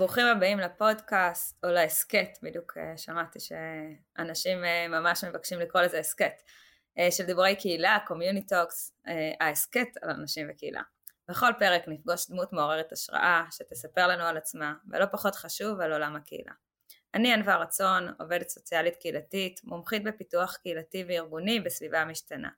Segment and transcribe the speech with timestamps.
[0.00, 6.42] ברוכים הבאים לפודקאסט, או להסכת, בדיוק אה, שמעתי שאנשים אה, ממש מבקשים לקרוא לזה הסכת,
[6.98, 8.92] אה, של דיבורי קהילה, Communi Talks,
[9.40, 10.82] ההסכת על אנשים וקהילה.
[11.30, 16.16] בכל פרק נפגוש דמות מעוררת השראה, שתספר לנו על עצמה, ולא פחות חשוב על עולם
[16.16, 16.52] הקהילה.
[17.14, 22.48] אני ענווה רצון, עובדת סוציאלית קהילתית, מומחית בפיתוח קהילתי וארגוני בסביבה משתנה.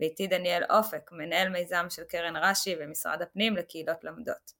[0.00, 4.52] ואיתי דניאל אופק, מנהל מיזם של קרן רש"י ומשרד הפנים לקהילות לומדות.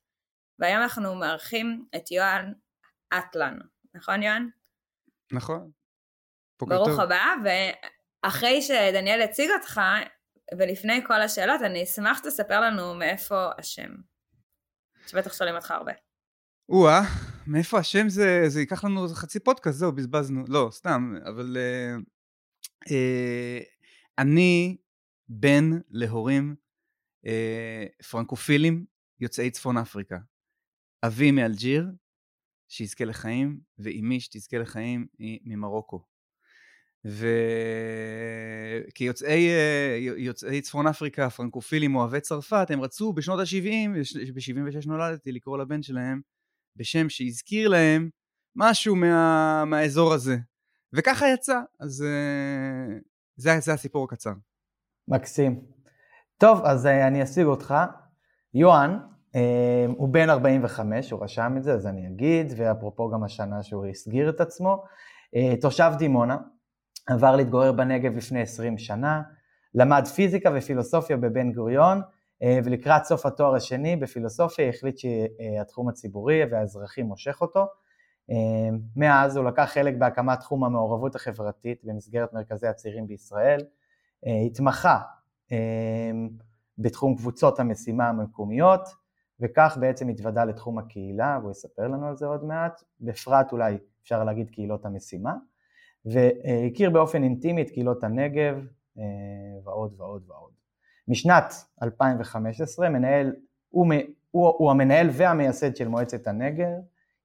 [0.58, 2.54] והיום אנחנו מארחים את יוהן
[3.18, 3.58] אטלן,
[3.94, 4.50] נכון יוהן?
[5.32, 5.70] נכון.
[6.62, 7.00] ברוך טוב.
[7.00, 9.80] הבא, ואחרי שדניאל הציג אותך,
[10.58, 13.90] ולפני כל השאלות, אני אשמח שתספר לנו מאיפה השם.
[15.06, 15.92] שבטח שואלים אותך הרבה.
[16.68, 17.00] או-אה,
[17.46, 20.44] מאיפה השם זה, זה ייקח לנו חצי פודקאסט, זהו, בזבזנו.
[20.48, 21.56] לא, סתם, אבל...
[21.56, 21.96] אה,
[22.90, 23.60] אה,
[24.18, 24.76] אני
[25.28, 26.56] בן להורים
[27.26, 28.84] אה, פרנקופילים
[29.20, 30.18] יוצאי צפון אפריקה.
[31.06, 31.86] אבי מאלג'יר,
[32.68, 36.04] שיזכה לחיים, ואימי שתזכה לחיים היא ממרוקו.
[38.88, 39.48] וכיוצאי
[40.16, 43.88] יוצאי צפון אפריקה, פרנקופילים אוהבי צרפת, הם רצו בשנות ה-70,
[44.34, 46.20] ב-76 נולדתי, לקרוא לבן שלהם
[46.76, 48.10] בשם שהזכיר להם
[48.56, 50.36] משהו מה, מהאזור הזה.
[50.92, 52.98] וככה יצא, אז אה,
[53.36, 54.32] זה, זה הסיפור הקצר.
[55.08, 55.60] מקסים.
[56.38, 57.74] טוב, אז אה, אני אשיג אותך.
[58.54, 58.90] יוהן,
[59.96, 64.30] הוא בן 45, הוא רשם את זה, אז אני אגיד, ואפרופו גם השנה שהוא הסגיר
[64.30, 64.84] את עצמו.
[65.36, 66.36] אה, תושב דימונה,
[67.06, 69.22] עבר להתגורר בנגב לפני 20 שנה,
[69.74, 72.00] למד פיזיקה ופילוסופיה בבן גוריון,
[72.42, 77.66] אה, ולקראת סוף התואר השני בפילוסופיה החליט שהתחום הציבורי והאזרחי מושך אותו.
[78.30, 83.60] אמ, מאז הוא לקח חלק בהקמת תחום המעורבות החברתית במסגרת מרכזי הצעירים בישראל,
[84.26, 85.00] אה, התמחה
[86.78, 88.80] בתחום קבוצות המשימה המקומיות,
[89.40, 94.24] וכך בעצם התוודע לתחום הקהילה, והוא יספר לנו על זה עוד מעט, בפרט אולי אפשר
[94.24, 95.34] להגיד קהילות המשימה,
[96.06, 98.66] והכיר באופן אינטימי את קהילות הנגב
[98.98, 99.02] אה,
[99.64, 100.50] ועוד ועוד ועוד.
[101.08, 103.32] משנת 2015 מנהל,
[103.70, 103.86] הוא,
[104.30, 106.68] הוא, הוא המנהל והמייסד של מועצת הנגב,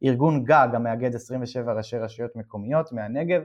[0.04, 3.42] ארגון גג המאגד 27 ראשי רשויות מקומיות מהנגב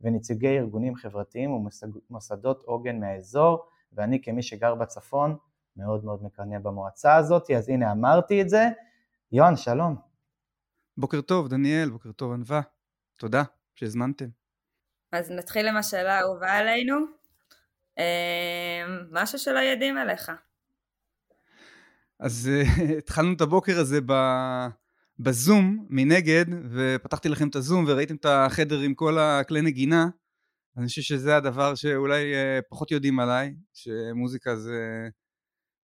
[0.00, 5.36] ונציגי ארגונים חברתיים ומוסדות עוגן מהאזור, ואני כמי שגר בצפון
[5.76, 8.68] מאוד מאוד מקנא במועצה הזאת, אז הנה אמרתי את זה.
[9.32, 9.96] יוהן, שלום.
[10.96, 12.60] בוקר טוב, דניאל, בוקר טוב, ענווה.
[13.18, 13.42] תודה
[13.74, 14.43] שהזמנתם.
[15.14, 16.96] אז נתחיל עם השאלה האהובה עלינו.
[17.98, 18.04] אמ,
[19.10, 20.32] משהו שלא יודעים עליך.
[22.20, 24.12] אז uh, התחלנו את הבוקר הזה ב...
[25.18, 30.06] בזום מנגד, ופתחתי לכם את הזום וראיתם את החדר עם כל הכלי נגינה.
[30.76, 35.08] אני חושב שזה הדבר שאולי uh, פחות יודעים עליי, שמוזיקה זה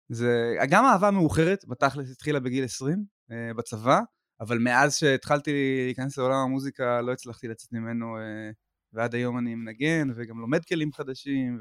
[0.10, 4.00] זה גם אהבה מאוחרת, בתכלס התחילה בגיל 20 אה, בצבא,
[4.42, 5.52] אבל מאז שהתחלתי
[5.86, 8.52] להיכנס לעולם המוזיקה לא הצלחתי לצאת ממנו, אה,
[8.94, 11.60] ועד היום אני מנגן וגם לומד כלים חדשים,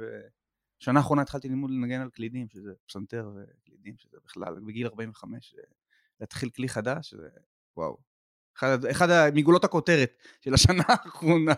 [0.81, 5.62] ושנה האחרונה התחלתי ללמוד לנגן על קלידים, שזה פסנתר וקלידים, שזה בכלל, בגיל 45, אה,
[6.20, 7.28] להתחיל כלי חדש, זה
[7.76, 7.98] וואו.
[8.56, 11.54] אחד, אחד מגולות הכותרת של השנה האחרונה.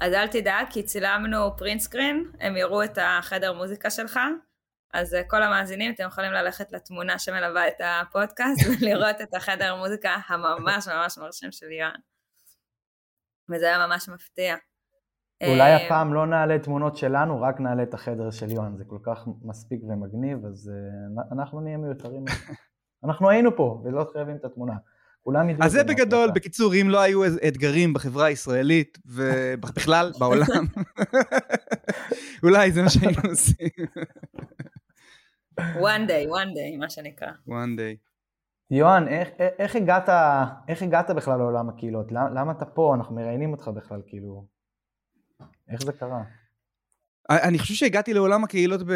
[0.00, 4.18] אז אל תדאג, כי צילמנו פרינט סקרין, הם יראו את החדר מוזיקה שלך,
[4.94, 10.16] אז אה, כל המאזינים אתם יכולים ללכת לתמונה שמלווה את הפודקאסט ולראות את החדר המוזיקה
[10.26, 12.00] הממש ממש מרשים של יואן.
[13.50, 14.56] וזה היה ממש מפתיע.
[15.46, 18.98] אולי אה, הפעם לא נעלה תמונות שלנו, רק נעלה את החדר של יואן, זה כל
[19.02, 22.24] כך מספיק ומגניב, אז אה, אנחנו נהיה מיותרים.
[23.04, 24.74] אנחנו היינו פה, ולא חייבים את התמונה.
[25.22, 25.64] כולם ידעו...
[25.64, 30.64] אז זה בגדול, בקיצור, אם לא היו אתגרים בחברה הישראלית, ובכלל בעולם,
[32.42, 33.68] אולי זה מה שהיינו עושים.
[35.60, 37.28] one day, one day, מה שנקרא.
[37.48, 38.11] one day.
[38.70, 40.08] יוהן, איך, איך, הגעת,
[40.68, 42.12] איך הגעת בכלל לעולם הקהילות?
[42.12, 42.94] למה, למה אתה פה?
[42.94, 44.46] אנחנו מראיינים אותך בכלל, כאילו...
[45.68, 46.22] איך זה קרה?
[47.30, 48.92] אני חושב שהגעתי לעולם הקהילות ב,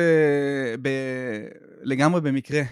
[0.82, 0.88] ב,
[1.82, 2.62] לגמרי במקרה.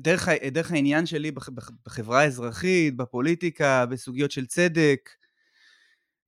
[0.00, 1.30] ודרך העניין שלי
[1.86, 5.10] בחברה האזרחית, בפוליטיקה, בסוגיות של צדק,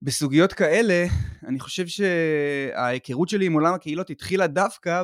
[0.02, 1.06] בסוגיות כאלה,
[1.46, 5.02] אני חושב שההיכרות שלי עם עולם הקהילות התחילה דווקא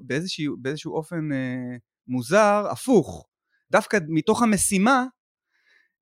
[0.00, 1.76] באיזשהו, באיזשהו אופן אה,
[2.08, 3.26] מוזר, הפוך.
[3.70, 5.04] דווקא מתוך המשימה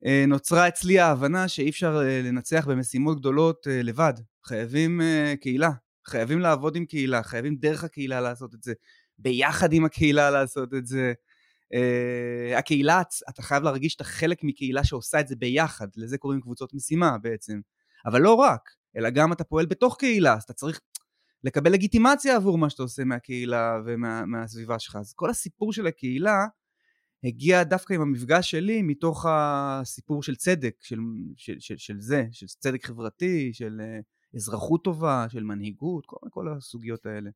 [0.06, 4.14] אה, נוצרה אצלי ההבנה שאי אפשר אה, לנצח במשימות גדולות אה, לבד.
[4.46, 5.00] חייבים
[5.40, 5.70] קהילה,
[6.06, 8.72] חייבים לעבוד עם קהילה, חייבים דרך הקהילה לעשות את זה,
[9.18, 11.12] ביחד עם הקהילה לעשות את זה.
[12.56, 17.18] הקהילה, אתה חייב להרגיש שאתה חלק מקהילה שעושה את זה ביחד, לזה קוראים קבוצות משימה
[17.18, 17.60] בעצם.
[18.06, 18.60] אבל לא רק,
[18.96, 20.80] אלא גם אתה פועל בתוך קהילה, אז אתה צריך
[21.44, 24.96] לקבל לגיטימציה עבור מה שאתה עושה מהקהילה ומהסביבה ומה, שלך.
[24.96, 26.46] אז כל הסיפור של הקהילה
[27.24, 30.98] הגיע דווקא עם המפגש שלי מתוך הסיפור של צדק, של,
[31.36, 36.48] של, של, של זה, של צדק חברתי, של uh, אזרחות טובה, של מנהיגות, כל, כל
[36.48, 37.30] הסוגיות האלה.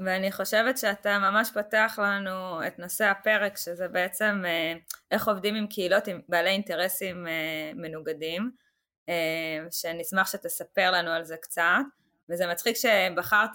[0.00, 4.74] ואני חושבת שאתה ממש פתח לנו את נושא הפרק, שזה בעצם אה,
[5.10, 8.50] איך עובדים עם קהילות עם בעלי אינטרסים אה, מנוגדים,
[9.08, 11.82] אה, שנשמח שתספר לנו על זה קצת,
[12.30, 13.50] וזה מצחיק שבחרת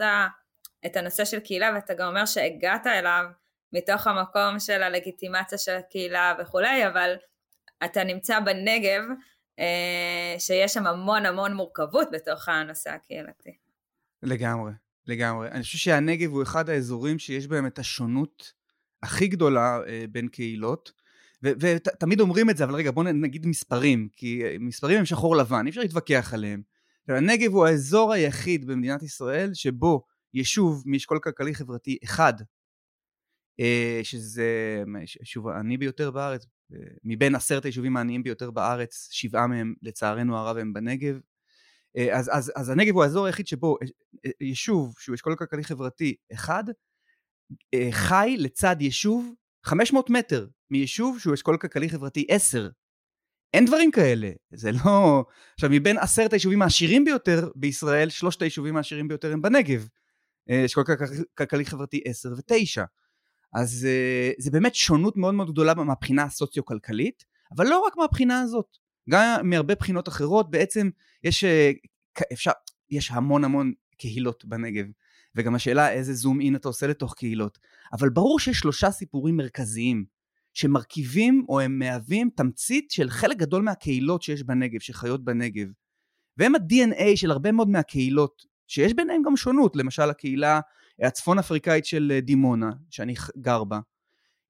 [0.85, 3.25] את הנושא של קהילה ואתה גם אומר שהגעת אליו
[3.73, 7.15] מתוך המקום של הלגיטימציה של הקהילה וכולי, אבל
[7.85, 9.03] אתה נמצא בנגב,
[10.39, 13.57] שיש שם המון המון מורכבות בתוך הנושא הקהילתי.
[14.23, 14.71] לגמרי.
[15.07, 15.51] לגמרי.
[15.51, 18.53] אני חושב שהנגב הוא אחד האזורים שיש בהם את השונות
[19.03, 20.91] הכי גדולה אה, בין קהילות.
[21.43, 25.65] ותמיד אומרים את זה, אבל רגע, בואו נגיד מספרים, כי אה, מספרים הם שחור לבן,
[25.65, 26.61] אי אפשר להתווכח עליהם.
[27.07, 32.33] הנגב הוא האזור היחיד במדינת ישראל שבו יישוב מאשכול כלכלי חברתי אחד,
[33.59, 34.83] אה, שזה
[35.19, 40.57] היישוב העני ביותר בארץ, אה, מבין עשרת היישובים העניים ביותר בארץ, שבעה מהם לצערנו הרב
[40.57, 41.19] הם בנגב,
[41.98, 43.77] אה, אז, אז, אז הנגב הוא האזור היחיד שבו
[44.42, 46.63] יישוב שהוא אשכול כלכלי חברתי אחד
[47.92, 49.33] חי לצד יישוב
[49.63, 52.69] 500 מטר מיישוב שהוא אשכול כלכלי חברתי 10.
[53.53, 55.23] אין דברים כאלה, זה לא...
[55.53, 59.88] עכשיו מבין עשרת היישובים העשירים ביותר בישראל, שלושת היישובים העשירים ביותר הם בנגב.
[60.65, 60.83] אשכול
[61.38, 62.83] כלכלי חברתי 10 ו-9.
[63.53, 63.88] אז
[64.38, 68.77] זה באמת שונות מאוד מאוד גדולה מהבחינה הסוציו-כלכלית, אבל לא רק מהבחינה הזאת.
[69.09, 70.89] גם מהרבה בחינות אחרות בעצם
[71.23, 71.71] יש, אה,
[72.33, 72.51] אפשר,
[72.89, 74.85] יש המון המון קהילות בנגב
[75.35, 77.57] וגם השאלה איזה זום אין אתה עושה לתוך קהילות
[77.93, 80.05] אבל ברור שיש שלושה סיפורים מרכזיים
[80.57, 85.68] שמרכיבים או הם מהווים תמצית של חלק גדול מהקהילות שיש בנגב, שחיות בנגב.
[86.38, 89.75] והם ה-DNA של הרבה מאוד מהקהילות שיש ביניהם גם שונות.
[89.75, 90.59] למשל הקהילה
[91.04, 93.80] הצפון אפריקאית של אה, דימונה שאני גר בה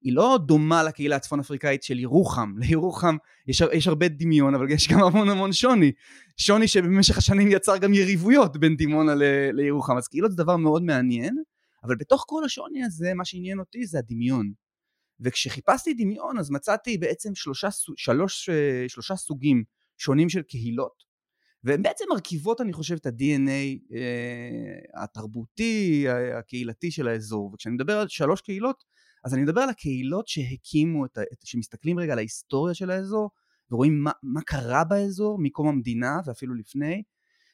[0.02, 3.16] היא לא דומה לקהילה הצפון אפריקאית של ירוחם, לירוחם
[3.46, 5.92] יש, יש הרבה דמיון אבל יש גם המון המון שוני,
[6.36, 9.22] שוני שבמשך השנים יצר גם יריבויות בין דימונה ל,
[9.52, 11.42] לירוחם, אז כאילו זה דבר מאוד מעניין,
[11.84, 14.52] אבל בתוך כל השוני הזה מה שעניין אותי זה הדמיון,
[15.20, 18.50] וכשחיפשתי דמיון אז מצאתי בעצם שלושה, שלוש,
[18.88, 19.64] שלושה סוגים
[19.98, 21.08] שונים של קהילות,
[21.64, 26.06] והן בעצם מרכיבות אני חושב את ה-DNA אה, התרבותי,
[26.38, 28.84] הקהילתי של האזור, וכשאני מדבר על שלוש קהילות
[29.24, 33.30] אז אני מדבר על הקהילות שהקימו, את ה, שמסתכלים רגע על ההיסטוריה של האזור
[33.70, 37.02] ורואים מה, מה קרה באזור מקום המדינה ואפילו לפני,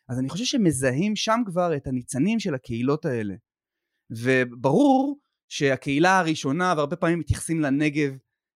[0.09, 3.35] אז אני חושב שמזהים שם כבר את הניצנים של הקהילות האלה.
[4.11, 5.19] וברור
[5.55, 8.17] שהקהילה הראשונה, והרבה פעמים מתייחסים לנגב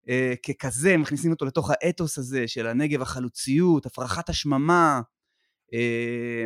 [0.08, 5.00] אה, ככזה, מכניסים אותו לתוך האתוס הזה של הנגב, החלוציות, הפרחת השממה,
[5.74, 6.44] אה,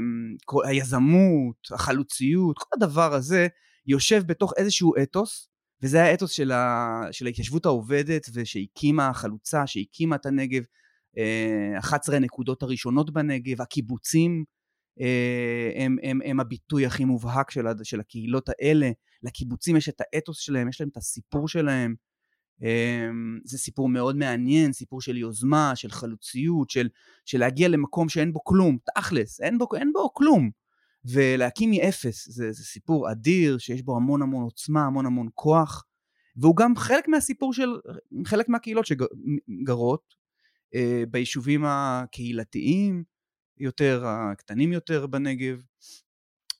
[0.65, 3.49] היזמות, החלוציות, כל הדבר הזה
[3.87, 5.49] יושב בתוך איזשהו אתוס
[5.83, 10.63] וזה האתוס של, ה, של ההתיישבות העובדת ושהקימה החלוצה, שהקימה את הנגב,
[11.79, 14.45] 11 אה, הנקודות הראשונות בנגב, הקיבוצים
[15.01, 18.91] אה, הם, הם, הם הביטוי הכי מובהק של, של הקהילות האלה,
[19.23, 21.95] לקיבוצים יש את האתוס שלהם, יש להם את הסיפור שלהם,
[22.63, 23.09] אה,
[23.45, 26.89] זה סיפור מאוד מעניין, סיפור של יוזמה, של חלוציות, של,
[27.25, 30.51] של להגיע למקום שאין בו כלום, תכלס, אין בו, אין בו כלום.
[31.05, 35.85] ולהקים מאפס זה, זה סיפור אדיר שיש בו המון המון עוצמה, המון המון כוח.
[36.37, 37.69] והוא גם חלק מהסיפור של
[38.27, 40.15] חלק מהקהילות שגרות
[40.75, 43.05] אה, ביישובים הקהילתיים
[43.59, 45.63] יותר, הקטנים יותר בנגב,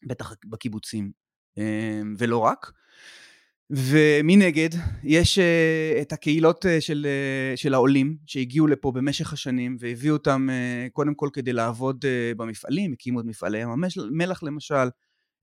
[0.09, 1.13] בטח בקיבוצים
[2.19, 2.73] ולא רק.
[3.71, 4.69] ומנגד
[5.05, 7.07] יש uh, את הקהילות uh, של,
[7.55, 10.49] uh, של העולים שהגיעו לפה במשך השנים והביאו אותם
[10.93, 12.05] קודם כל כדי לעבוד
[12.37, 14.89] במפעלים, הקימו את מפעלי ים המלח למשל,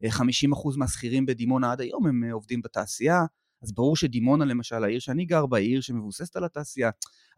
[0.05, 3.21] uh, 50% מהשכירים בדימונה עד היום הם עובדים בתעשייה,
[3.63, 6.89] אז ברור שדימונה למשל, העיר שאני גר בה, היא עיר שמבוססת על התעשייה,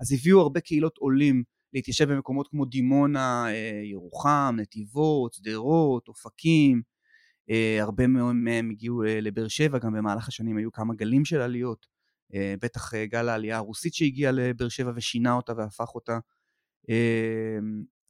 [0.01, 1.43] אז הביאו הרבה קהילות עולים
[1.73, 3.45] להתיישב במקומות כמו דימונה,
[3.83, 6.81] ירוחם, נתיבות, שדרות, אופקים,
[7.81, 11.87] הרבה מהם הגיעו uh, לבאר שבע, גם במהלך השנים היו כמה גלים של עליות,
[12.33, 16.19] uh, בטח גל העלייה הרוסית שהגיעה לבאר שבע ושינה אותה והפך אותה.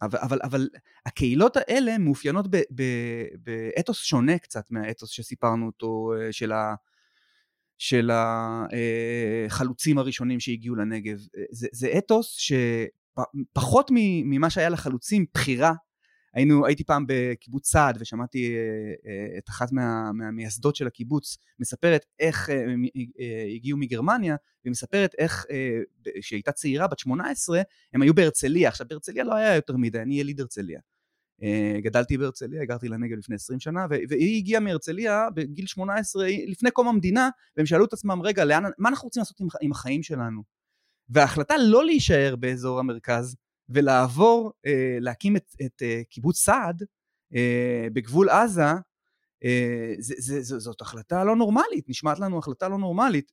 [0.02, 0.70] אבל, אבל, אבל
[1.06, 2.46] הקהילות האלה מאופיינות
[3.44, 6.76] באתוס שונה קצת מהאתוס שסיפרנו אותו של, ה,
[7.78, 8.12] של
[9.48, 11.18] החלוצים הראשונים שהגיעו לנגב.
[11.52, 13.92] זה, זה אתוס שפחות
[14.24, 15.74] ממה שהיה לחלוצים בחירה
[16.34, 18.56] היינו, הייתי פעם בקיבוץ סעד ושמעתי
[19.38, 22.84] את אחת מה, מהמייסדות של הקיבוץ מספרת איך הם
[23.56, 25.46] הגיעו מגרמניה, והיא מספרת איך,
[26.32, 27.62] הייתה צעירה, בת 18,
[27.94, 28.70] הם היו בהרצליה.
[28.70, 30.80] עכשיו בהרצליה לא היה יותר מדי, אני יליד הרצליה.
[31.84, 37.30] גדלתי בהרצליה, הגרתי לנגב לפני 20 שנה, והיא הגיעה מהרצליה בגיל 18, לפני קום המדינה,
[37.58, 40.44] והם שאלו את עצמם, רגע, לאן, מה אנחנו רוצים לעשות עם, עם החיים שלנו?
[41.10, 43.36] וההחלטה לא להישאר באזור המרכז,
[43.70, 46.84] ולעבור, אה, להקים את, את אה, קיבוץ סעד
[47.36, 48.72] אה, בגבול עזה,
[49.44, 53.32] אה, זה, זה, זה, זאת החלטה לא נורמלית, נשמעת לנו החלטה לא נורמלית,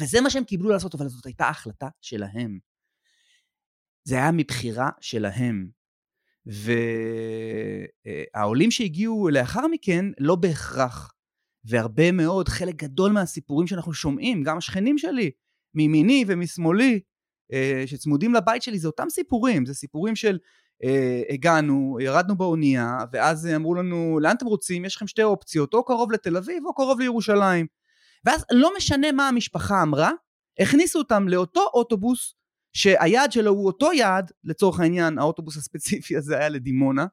[0.00, 2.58] וזה מה שהם קיבלו לעשות, אבל זאת הייתה החלטה שלהם.
[4.04, 5.68] זה היה מבחירה שלהם.
[8.36, 11.14] והעולים שהגיעו לאחר מכן לא בהכרח,
[11.64, 15.30] והרבה מאוד, חלק גדול מהסיפורים שאנחנו שומעים, גם השכנים שלי,
[15.74, 16.98] מימיני ומשמאלי, אה,
[17.86, 20.38] שצמודים לבית שלי, זה אותם סיפורים, זה סיפורים של
[20.84, 24.84] אה, הגענו, ירדנו באונייה, ואז אמרו לנו, לאן אתם רוצים?
[24.84, 27.66] יש לכם שתי אופציות, או קרוב לתל אביב או קרוב לירושלים.
[28.24, 30.10] ואז לא משנה מה המשפחה אמרה,
[30.60, 32.34] הכניסו אותם לאותו אוטובוס
[32.72, 37.06] שהיעד שלו הוא אותו יעד, לצורך העניין האוטובוס הספציפי הזה היה לדימונה,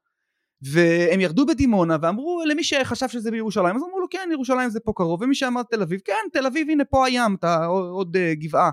[0.62, 4.94] והם ירדו בדימונה ואמרו למי שחשב שזה בירושלים, אז אמרו לו כן ירושלים זה פה
[4.96, 8.70] קרוב, ומי שאמר תל אביב, כן תל אביב הנה פה הים, אתה עוד uh, גבעה,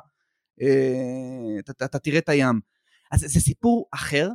[1.59, 2.61] אתה, אתה, אתה תראה את הים.
[3.13, 4.29] אז זה סיפור אחר,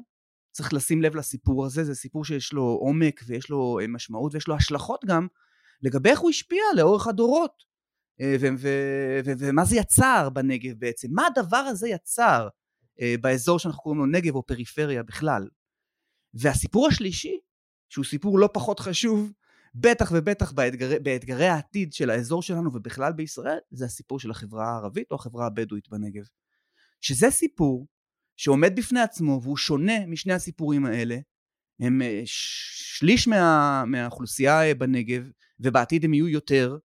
[0.52, 4.48] צריך לשים לב לסיפור הזה, זה סיפור שיש לו עומק ויש לו uh, משמעות ויש
[4.48, 5.28] לו השלכות גם
[5.82, 7.64] לגבי איך הוא השפיע לאורך הדורות.
[8.22, 8.36] אה,
[9.38, 12.48] ומה זה יצר בנגב בעצם, מה הדבר הזה יצר
[13.02, 15.48] אה, באזור שאנחנו קוראים לו נגב או פריפריה בכלל.
[16.34, 17.40] והסיפור השלישי,
[17.90, 19.32] שהוא סיפור לא פחות חשוב,
[19.76, 25.12] בטח ובטח באתגרי, באתגרי העתיד של האזור שלנו ובכלל בישראל, זה הסיפור של החברה הערבית
[25.12, 26.24] או החברה הבדואית בנגב.
[27.02, 27.88] שזה סיפור
[28.38, 31.18] שעומד בפני עצמו והוא שונה משני הסיפורים האלה,
[31.80, 36.78] הם אה, שליש מה, מהאוכלוסייה בנגב ובעתיד הם יהיו יותר,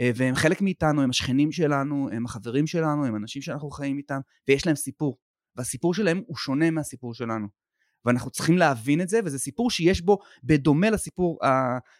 [0.00, 4.20] אה, והם חלק מאיתנו, הם השכנים שלנו, הם החברים שלנו, הם אנשים שאנחנו חיים איתם,
[4.48, 5.18] ויש להם סיפור.
[5.56, 7.59] והסיפור שלהם הוא שונה מהסיפור שלנו.
[8.04, 11.48] ואנחנו צריכים להבין את זה, וזה סיפור שיש בו, בדומה לסיפור uh,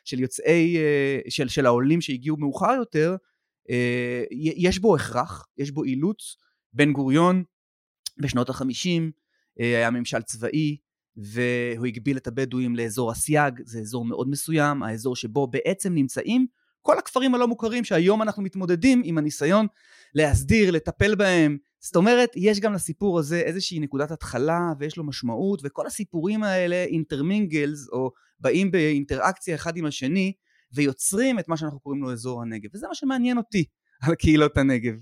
[0.05, 3.17] של יוצאי, uh, של, של העולים שהגיעו מאוחר יותר,
[3.63, 3.73] uh,
[4.57, 6.37] יש בו הכרח, יש בו אילוץ.
[6.73, 7.45] בן גוריון
[8.19, 10.77] בשנות החמישים uh, היה ממשל צבאי,
[11.17, 16.47] והוא הגביל את הבדואים לאזור הסייג, זה אזור מאוד מסוים, האזור שבו בעצם נמצאים
[16.83, 19.67] כל הכפרים הלא מוכרים שהיום אנחנו מתמודדים עם הניסיון
[20.15, 21.59] להסדיר, לטפל בהם.
[21.81, 26.85] זאת אומרת, יש גם לסיפור הזה איזושהי נקודת התחלה ויש לו משמעות, וכל הסיפורים האלה
[26.85, 28.11] אינטרמינגלס, או
[28.41, 30.33] באים באינטראקציה אחד עם השני,
[30.73, 32.71] ויוצרים את מה שאנחנו קוראים לו אזור הנגב.
[32.75, 33.65] וזה מה שמעניין אותי
[34.03, 34.95] על קהילות הנגב.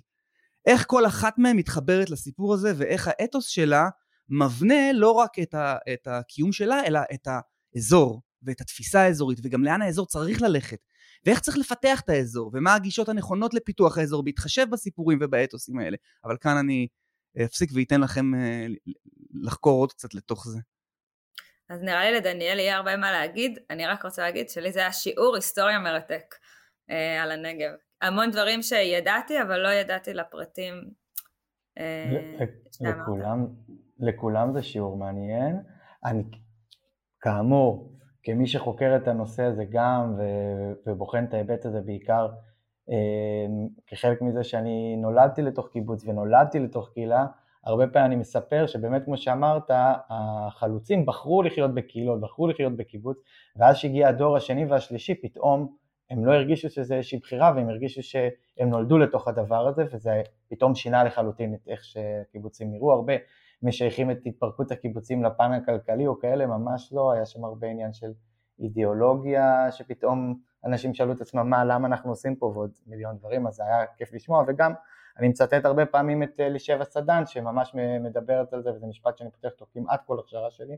[0.66, 3.88] איך כל אחת מהן מתחברת לסיפור הזה, ואיך האתוס שלה
[4.28, 7.28] מבנה לא רק את, ה, את הקיום שלה, אלא את
[7.74, 10.78] האזור, ואת התפיסה האזורית, וגם לאן האזור צריך ללכת.
[11.26, 15.96] ואיך צריך לפתח את האזור, ומה הגישות הנכונות לפיתוח האזור, בהתחשב בסיפורים ובאתוסים האלה.
[16.24, 16.88] אבל כאן אני
[17.44, 18.66] אפסיק ואתן לכם אה,
[19.44, 20.58] לחקור עוד קצת לתוך זה.
[21.68, 24.92] אז נראה לי לדניאל יהיה הרבה מה להגיד, אני רק רוצה להגיד שלי זה היה
[24.92, 26.34] שיעור היסטוריה מרתק
[26.90, 27.70] אה, על הנגב.
[28.02, 30.74] המון דברים שידעתי, אבל לא ידעתי לפרטים.
[31.78, 32.44] אה,
[32.80, 33.46] לכולם,
[33.98, 35.56] לכולם זה שיעור מעניין.
[36.04, 36.22] אני,
[37.20, 37.97] כאמור,
[38.28, 40.14] כמי שחוקר את הנושא הזה גם
[40.86, 42.28] ובוחן את ההיבט הזה בעיקר
[42.88, 47.26] אמ, כחלק מזה שאני נולדתי לתוך קיבוץ ונולדתי לתוך קהילה,
[47.64, 49.70] הרבה פעמים אני מספר שבאמת כמו שאמרת,
[50.10, 53.18] החלוצים בחרו לחיות בקהילות, בחרו לחיות בקיבוץ,
[53.56, 55.76] ואז שהגיע הדור השני והשלישי פתאום
[56.10, 60.74] הם לא הרגישו שזה איזושהי בחירה והם הרגישו שהם נולדו לתוך הדבר הזה וזה פתאום
[60.74, 62.92] שינה לחלוטין את איך שקיבוצים נראו.
[62.92, 63.12] הרבה
[63.62, 68.12] משייכים את התפרקות הקיבוצים לפן הכלכלי או כאלה, ממש לא, היה שם הרבה עניין של
[68.60, 72.46] אידיאולוגיה, שפתאום אנשים שאלו את עצמם מה, למה אנחנו עושים פה?
[72.46, 74.72] ועוד מיליון דברים, אז זה היה כיף לשמוע, וגם
[75.18, 79.48] אני מצטט הרבה פעמים את אלישבע סדן, שממש מדברת על זה, וזה משפט שאני פותח
[79.52, 80.76] אותו כמעט כל הכשרה שלי,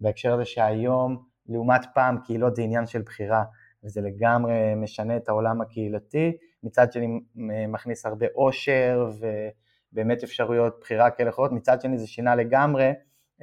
[0.00, 3.44] בהקשר הזה שהיום, לעומת פעם, קהילות זה עניין של בחירה,
[3.84, 7.20] וזה לגמרי משנה את העולם הקהילתי, מצד שני
[7.68, 9.26] מכניס הרבה אושר, ו...
[9.92, 12.90] באמת אפשרויות בחירה כאלה אחרות, מצד שני זה שינה לגמרי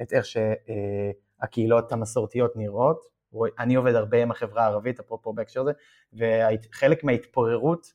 [0.02, 3.16] את איך שהקהילות המסורתיות נראות,
[3.58, 5.72] אני עובד הרבה עם החברה הערבית, אפרופו בהקשר הזה,
[6.12, 7.86] וחלק מההתפוררות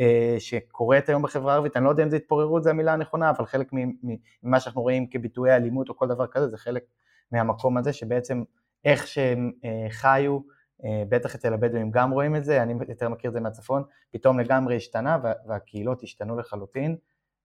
[0.00, 3.46] אה, שקורית היום בחברה הערבית, אני לא יודע אם זה התפוררות זה המילה הנכונה, אבל
[3.46, 3.70] חלק
[4.42, 6.82] ממה שאנחנו רואים כביטויי אלימות או כל דבר כזה, זה חלק
[7.32, 8.42] מהמקום הזה שבעצם
[8.84, 10.38] איך שהם אה, חיו,
[10.84, 13.82] אה, בטח אצל הבדואים גם רואים את זה, אני יותר מכיר את זה מהצפון,
[14.12, 16.96] פתאום לגמרי השתנה והקהילות השתנו לחלוטין.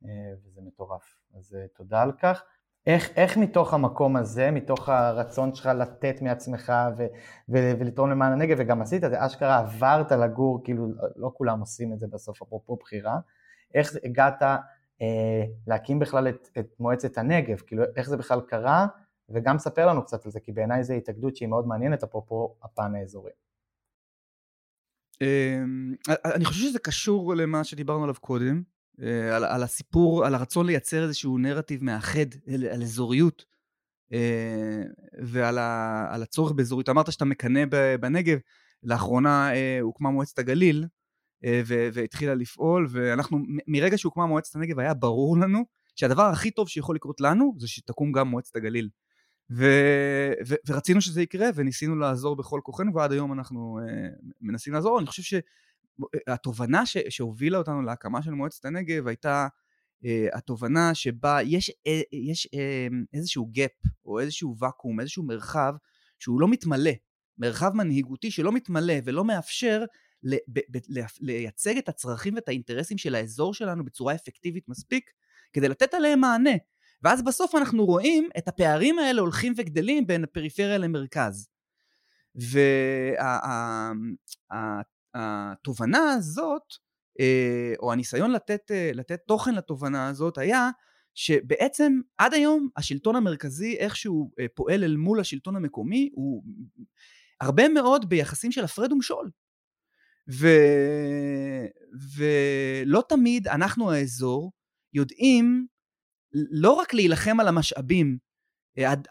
[0.05, 1.17] אה, וזה מטורף.
[1.37, 2.43] אז אה, תודה על כך.
[2.85, 7.03] איך, איך מתוך המקום הזה, מתוך הרצון שלך לתת מעצמך ו,
[7.49, 11.93] ו, ולתרום למען הנגב, וגם עשית את זה, אשכרה עברת לגור, כאילו לא כולם עושים
[11.93, 13.19] את זה בסוף, אפרופו בחירה,
[13.73, 14.41] איך הגעת
[15.01, 18.87] אה, להקים בכלל את, את מועצת הנגב, כאילו איך זה בכלל קרה,
[19.29, 22.95] וגם ספר לנו קצת על זה, כי בעיניי זו התאגדות שהיא מאוד מעניינת, אפרופו הפן
[22.95, 23.31] האזורי.
[25.21, 25.95] אמ,
[26.35, 28.63] אני חושב שזה קשור למה שדיברנו עליו קודם,
[29.33, 33.45] על, על הסיפור, על הרצון לייצר איזשהו נרטיב מאחד, על, על אזוריות,
[34.13, 34.83] אה,
[35.21, 36.89] ועל ה, על הצורך באזוריות.
[36.89, 37.65] אמרת שאתה מקנא
[37.99, 38.37] בנגב,
[38.83, 40.85] לאחרונה אה, הוקמה מועצת הגליל,
[41.93, 45.65] והתחילה לפעול, ואנחנו, מרגע שהוקמה מועצת הנגב היה ברור לנו
[45.95, 48.89] שהדבר הכי טוב שיכול לקרות לנו זה שתקום גם מועצת הגליל.
[49.51, 49.65] ו,
[50.47, 53.79] ו, ורצינו שזה יקרה וניסינו לעזור בכל כוחנו ועד היום אנחנו
[54.41, 54.99] מנסים לעזור.
[54.99, 55.23] אני חושב
[56.29, 59.47] שהתובנה ש, שהובילה אותנו להקמה של מועצת הנגב הייתה
[60.05, 61.73] uh, התובנה שבה יש, uh,
[62.11, 65.73] יש uh, איזשהו gap או איזשהו ואקום, איזשהו מרחב
[66.19, 66.91] שהוא לא מתמלא,
[67.37, 69.83] מרחב מנהיגותי שלא מתמלא ולא מאפשר
[70.23, 70.77] ל, ב, ב,
[71.19, 75.09] לייצג את הצרכים ואת האינטרסים של האזור שלנו בצורה אפקטיבית מספיק
[75.53, 76.55] כדי לתת עליהם מענה.
[77.03, 81.49] ואז בסוף אנחנו רואים את הפערים האלה הולכים וגדלים בין הפריפריה למרכז.
[85.15, 86.63] והתובנה הזאת,
[87.19, 90.69] אה, או הניסיון לתת, אה, לתת תוכן לתובנה הזאת היה
[91.15, 96.43] שבעצם עד היום השלטון המרכזי איכשהו אה, פועל אל מול השלטון המקומי הוא
[97.41, 99.31] הרבה מאוד ביחסים של הפרד ומשול.
[100.31, 100.47] ו...
[102.17, 104.51] ולא תמיד אנחנו האזור
[104.93, 105.67] יודעים
[106.33, 108.17] לא רק להילחם על המשאבים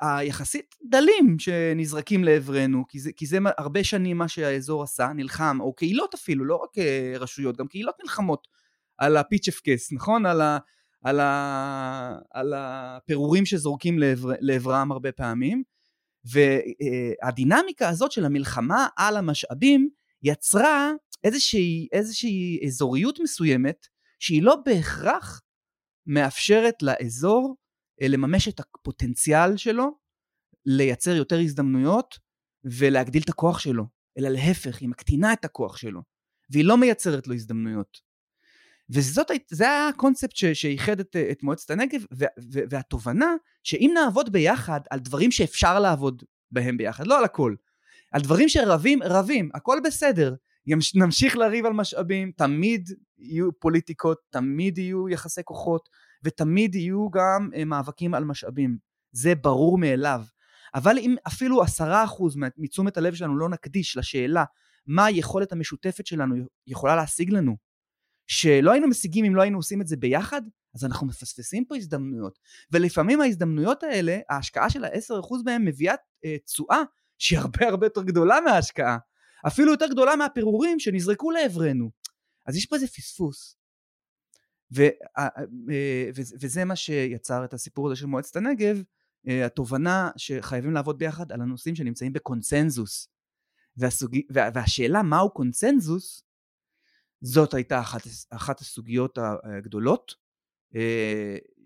[0.00, 5.73] היחסית דלים שנזרקים לעברנו, כי זה, כי זה הרבה שנים מה שהאזור עשה, נלחם, או
[5.73, 8.47] קהילות אפילו, לא רק אה, רשויות, גם קהילות נלחמות
[8.99, 10.26] על הפיצ'ף קייס, נכון?
[10.26, 10.59] על, ה,
[11.02, 15.62] על, ה, על הפירורים שזורקים לעבר, לעברם הרבה פעמים,
[16.25, 19.88] והדינמיקה הזאת של המלחמה על המשאבים
[20.23, 20.93] יצרה
[21.25, 23.87] איזושהי, איזושהי אזוריות מסוימת
[24.19, 25.40] שהיא לא בהכרח
[26.07, 27.60] מאפשרת לאזור אה,
[28.09, 29.99] לממש את הפוטנציאל שלו,
[30.66, 32.19] לייצר יותר הזדמנויות
[32.64, 33.85] ולהגדיל את הכוח שלו,
[34.18, 36.03] אלא להפך, היא מקטינה את הכוח שלו,
[36.51, 38.11] והיא לא מייצרת לו הזדמנויות.
[38.90, 39.22] וזה
[39.61, 42.01] היה הקונספט שאיחד את, את מועצת הנגב,
[42.70, 47.55] והתובנה שאם נעבוד ביחד על דברים שאפשר לעבוד בהם ביחד, לא על הכל,
[48.12, 50.35] על דברים שרבים, רבים, הכל בסדר,
[50.94, 55.88] נמשיך לריב על משאבים, תמיד יהיו פוליטיקות, תמיד יהיו יחסי כוחות,
[56.22, 58.78] ותמיד יהיו גם אה, מאבקים על משאבים.
[59.12, 60.22] זה ברור מאליו.
[60.74, 64.44] אבל אם אפילו עשרה אחוז מתשומת הלב שלנו לא נקדיש לשאלה
[64.87, 67.56] מה היכולת המשותפת שלנו יכולה להשיג לנו,
[68.26, 70.42] שלא היינו משיגים אם לא היינו עושים את זה ביחד,
[70.74, 72.38] אז אנחנו מפספסים פה הזדמנויות.
[72.72, 76.83] ולפעמים ההזדמנויות האלה, ההשקעה של ה-10% בהן מביאה אה, תשואה
[77.18, 78.98] שהיא הרבה הרבה יותר גדולה מההשקעה.
[79.46, 81.90] אפילו יותר גדולה מהפירורים שנזרקו לעברנו.
[82.46, 83.56] אז יש פה איזה פספוס.
[84.76, 84.83] ו,
[85.18, 85.28] אה,
[85.70, 88.83] אה, וזה מה שיצר את הסיפור הזה של מועצת הנגב,
[89.28, 93.09] אה, התובנה שחייבים לעבוד ביחד על הנושאים שנמצאים בקונצנזוס.
[93.76, 94.16] והסוג...
[94.30, 96.22] והשאלה מהו קונצנזוס,
[97.20, 100.14] זאת הייתה אחת, אחת הסוגיות הגדולות,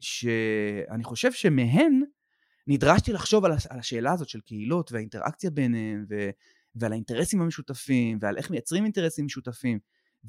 [0.01, 2.03] שאני חושב שמהן
[2.67, 6.07] נדרשתי לחשוב על השאלה הזאת של קהילות והאינטראקציה ביניהם
[6.75, 9.79] ועל האינטרסים המשותפים ועל איך מייצרים אינטרסים משותפים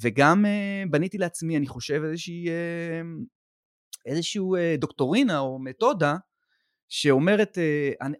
[0.01, 2.51] וגם uh, בניתי לעצמי אני חושב איזושהי uh,
[4.05, 6.15] איזשהו uh, דוקטורינה או מתודה
[6.89, 7.57] שאומרת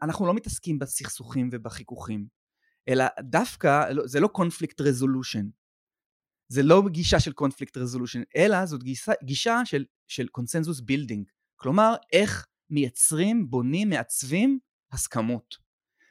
[0.02, 2.28] אנחנו לא מתעסקים בסכסוכים ובחיכוכים
[2.88, 5.46] אלא דווקא לא, זה לא קונפליקט רזולושן
[6.48, 11.96] זה לא גישה של conflict resolution אלא זאת גישה, גישה של, של consensus building כלומר
[12.14, 14.60] איך מייצרים בונים מעצבים
[14.92, 15.56] הסכמות.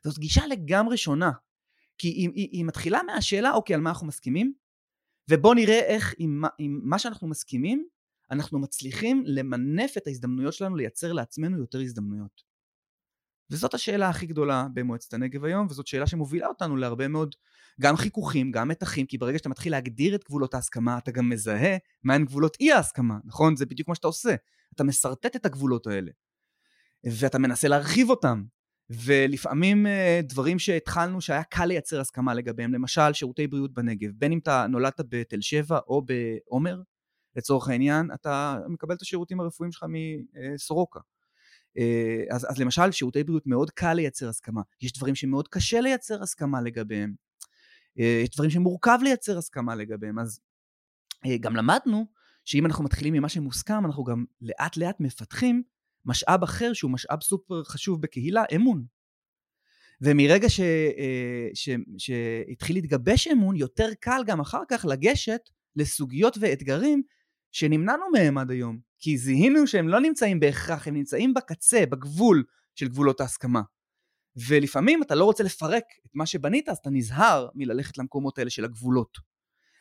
[0.05, 1.31] זאת גישה לגמרי שונה
[1.99, 4.53] כי היא, היא, היא מתחילה מהשאלה, אוקיי, על מה אנחנו מסכימים,
[5.31, 7.87] ובואו נראה איך עם, עם מה שאנחנו מסכימים,
[8.31, 12.55] אנחנו מצליחים למנף את ההזדמנויות שלנו לייצר לעצמנו יותר הזדמנויות.
[13.51, 17.35] וזאת השאלה הכי גדולה במועצת הנגב היום, וזאת שאלה שמובילה אותנו להרבה מאוד
[17.81, 21.77] גם חיכוכים, גם מתחים, כי ברגע שאתה מתחיל להגדיר את גבולות ההסכמה, אתה גם מזהה
[22.05, 23.57] מהן גבולות אי ההסכמה, נכון?
[23.57, 24.35] זה בדיוק מה שאתה עושה.
[24.75, 26.11] אתה משרטט את הגבולות האלה.
[27.21, 28.45] ואתה מנסה להרחיב אותם,
[28.91, 34.39] ולפעמים אה, דברים שהתחלנו שהיה קל לייצר הסכמה לגביהם, למשל שירותי בריאות בנגב, בין אם
[34.39, 36.83] אתה נולדת בתל שבע או בעומר,
[37.37, 39.85] לצורך העניין, אתה מקבל את השירותים הרפואיים שלך
[40.55, 41.01] מסורוקה.
[41.79, 46.23] אה, אז, אז למשל שירותי בריאות מאוד קל לייצר הסכמה, יש דברים שמאוד קשה לייצר
[46.23, 47.15] הסכמה לגביהם,
[47.99, 50.41] אה, יש דברים שמורכב לייצר הסכמה לגביהם, אז
[51.41, 52.07] גם למדנו
[52.45, 55.63] שאם אנחנו מתחילים ממה שמוסכם, אנחנו גם לאט לאט מפתחים
[56.07, 58.85] משאב אחר שהוא משאב סופר חשוב בקהילה, אמון.
[60.01, 65.41] ומרגע ש, אה, ש, שהתחיל להתגבש אמון, יותר קל גם אחר כך לגשת
[65.77, 67.03] לסוגיות ואתגרים
[67.53, 68.79] שנמנענו מהם עד היום.
[68.99, 73.63] כי זיהינו שהם לא נמצאים בהכרח, הם נמצאים בקצה, בגבול של גבולות ההסכמה.
[74.49, 78.65] ולפעמים אתה לא רוצה לפרק את מה שבנית, אז אתה נזהר מללכת למקומות האלה של
[78.65, 79.19] הגבולות.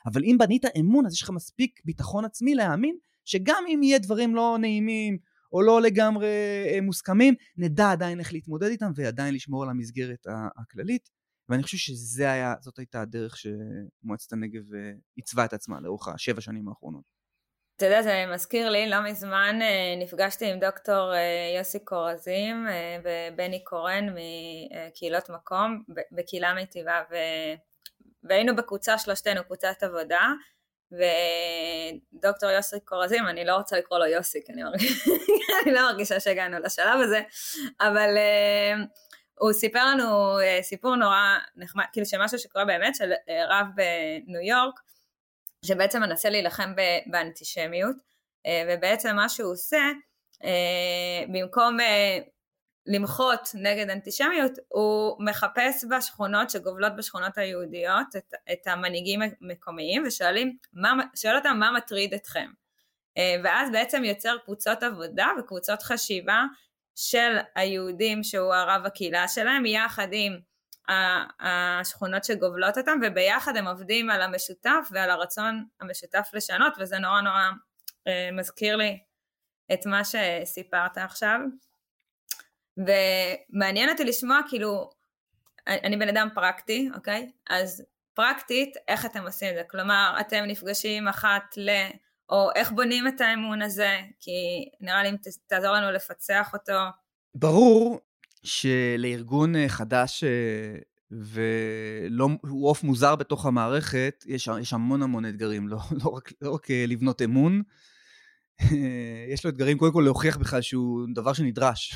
[0.05, 4.35] אבל אם בנית אמון, אז יש לך מספיק ביטחון עצמי להאמין שגם אם יהיה דברים
[4.35, 5.17] לא נעימים,
[5.53, 6.27] או לא לגמרי
[6.67, 10.27] אה, מוסכמים, נדע עדיין איך להתמודד איתם ועדיין לשמור על המסגרת
[10.61, 11.09] הכללית.
[11.49, 17.03] ואני חושב שזאת הייתה הדרך שמועצת הנגב אה, עיצבה את עצמה לאורך השבע שנים האחרונות.
[17.75, 21.13] אתה יודע, זה מזכיר לי, לא מזמן אה, נפגשתי עם דוקטור
[21.57, 22.67] יוסי קורזים
[23.03, 24.05] ובני קורן
[24.89, 27.01] מקהילות מקום בקהילה מיטיבה
[28.23, 30.33] והיינו בקבוצה שלושתנו, קבוצת עבודה
[30.93, 35.07] ודוקטור יוסי קורזים, אני לא רוצה לקרוא לו יוסי, כי אני, מרגיש,
[35.63, 37.21] אני לא מרגישה שהגענו לשלב הזה,
[37.81, 38.85] אבל uh,
[39.39, 44.41] הוא סיפר לנו uh, סיפור נורא נחמד, כאילו שמשהו שקורה באמת, של uh, רב בניו
[44.41, 44.79] יורק,
[45.65, 46.73] שבעצם מנסה להילחם
[47.05, 47.95] באנטישמיות,
[48.67, 49.81] ובעצם מה שהוא עושה,
[51.27, 51.77] במקום
[52.85, 60.93] למחות נגד אנטישמיות, הוא מחפש בשכונות שגובלות בשכונות היהודיות את, את המנהיגים המקומיים ושואלים, מה,
[61.15, 62.51] שואל אותם מה מטריד אתכם.
[63.17, 66.43] אה, ואז בעצם יוצר קבוצות עבודה וקבוצות חשיבה
[66.95, 70.39] של היהודים שהוא הרב הקהילה שלהם, יחד עם
[71.39, 77.49] השכונות שגובלות אותם, וביחד הם עובדים על המשותף ועל הרצון המשותף לשנות, וזה נורא נורא
[78.07, 78.99] אה, מזכיר לי
[79.73, 81.39] את מה שסיפרת עכשיו.
[82.77, 84.89] ומעניין אותי לשמוע כאילו,
[85.67, 87.31] אני בן אדם פרקטי, אוקיי?
[87.49, 87.83] אז
[88.13, 89.61] פרקטית, איך אתם עושים את זה?
[89.69, 91.69] כלומר, אתם נפגשים אחת ל...
[92.29, 93.99] או איך בונים את האמון הזה?
[94.19, 95.15] כי נראה לי אם
[95.47, 96.79] תעזור לנו לפצח אותו.
[97.35, 97.99] ברור
[98.43, 100.79] שלארגון אה, חדש אה,
[101.11, 106.71] והוא עוף מוזר בתוך המערכת, יש, יש המון המון אתגרים, לא, לא, רק, לא רק
[106.71, 107.61] אה, לבנות אמון,
[109.33, 111.95] יש לו אתגרים קודם כל להוכיח בכלל שהוא דבר שנדרש.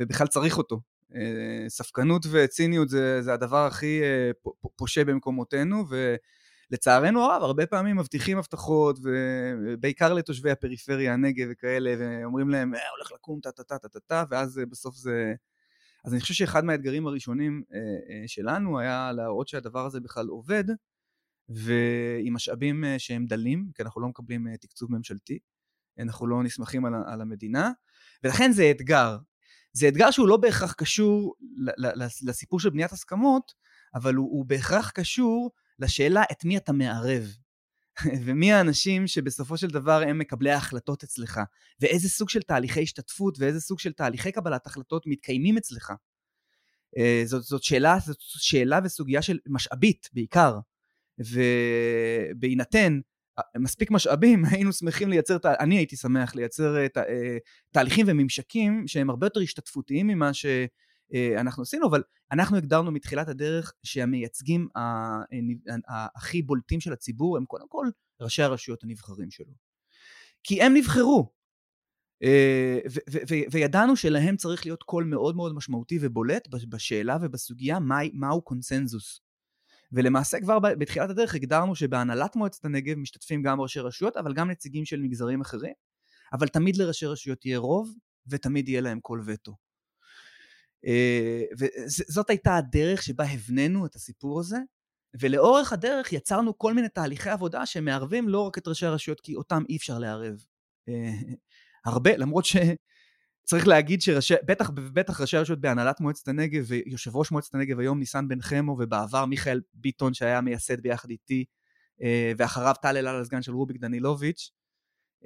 [0.00, 0.80] ובכלל צריך אותו.
[1.14, 4.30] אה, ספקנות וציניות זה, זה הדבר הכי אה,
[4.76, 5.84] פושה במקומותינו,
[6.70, 13.12] ולצערנו הרב, הרבה פעמים מבטיחים הבטחות, ובעיקר לתושבי הפריפריה, הנגב וכאלה, ואומרים להם, אה, הולך
[13.12, 15.34] לקום טה-טה-טה-טה-טה, ואז בסוף זה...
[16.04, 17.62] אז אני חושב שאחד מהאתגרים הראשונים
[18.26, 20.64] שלנו היה להראות שהדבר הזה בכלל עובד,
[21.48, 25.38] ועם משאבים שהם דלים, כי אנחנו לא מקבלים תקצוב ממשלתי,
[25.98, 27.72] אנחנו לא נסמכים על, על המדינה,
[28.24, 29.16] ולכן זה אתגר.
[29.72, 31.34] זה אתגר שהוא לא בהכרח קשור
[32.22, 33.52] לסיפור של בניית הסכמות,
[33.94, 37.24] אבל הוא, הוא בהכרח קשור לשאלה את מי אתה מערב.
[38.24, 41.40] ומי האנשים שבסופו של דבר הם מקבלי ההחלטות אצלך,
[41.80, 45.92] ואיזה סוג של תהליכי השתתפות ואיזה סוג של תהליכי קבלת החלטות מתקיימים אצלך.
[46.98, 50.58] אה, זאת, זאת, שאלה, זאת שאלה וסוגיה של משאבית בעיקר,
[51.18, 53.00] ובהינתן
[53.58, 57.38] מספיק משאבים, היינו שמחים לייצר, אני הייתי שמח לייצר אה, אה,
[57.70, 64.68] תהליכים וממשקים שהם הרבה יותר השתתפותיים ממה שאנחנו עשינו, אבל אנחנו הגדרנו מתחילת הדרך שהמייצגים
[66.16, 67.86] הכי בולטים של הציבור הם קודם כל
[68.20, 69.52] ראשי הרשויות הנבחרים שלו.
[70.42, 71.32] כי הם נבחרו,
[72.22, 72.78] אה,
[73.50, 77.78] וידענו שלהם צריך להיות קול מאוד מאוד משמעותי ובולט בשאלה ובסוגיה
[78.12, 79.20] מהו קונסנזוס.
[79.92, 84.84] ולמעשה כבר בתחילת הדרך הגדרנו שבהנהלת מועצת הנגב משתתפים גם ראשי רשויות, אבל גם נציגים
[84.84, 85.74] של מגזרים אחרים,
[86.32, 87.94] אבל תמיד לראשי רשויות יהיה רוב,
[88.26, 89.56] ותמיד יהיה להם קול וטו.
[90.86, 94.58] אה, וזאת הייתה הדרך שבה הבנינו את הסיפור הזה,
[95.20, 99.62] ולאורך הדרך יצרנו כל מיני תהליכי עבודה שמערבים לא רק את ראשי הרשויות, כי אותם
[99.68, 100.34] אי אפשר לערב.
[100.88, 101.10] אה,
[101.92, 102.56] הרבה, למרות ש...
[103.50, 108.28] צריך להגיד שבטח בטח ראשי הרשויות בהנהלת מועצת הנגב ויושב ראש מועצת הנגב היום ניסן
[108.28, 111.44] בן חמו ובעבר מיכאל ביטון שהיה מייסד ביחד איתי
[112.02, 114.50] אה, ואחריו טל אלעל הסגן של רוביק דנילוביץ'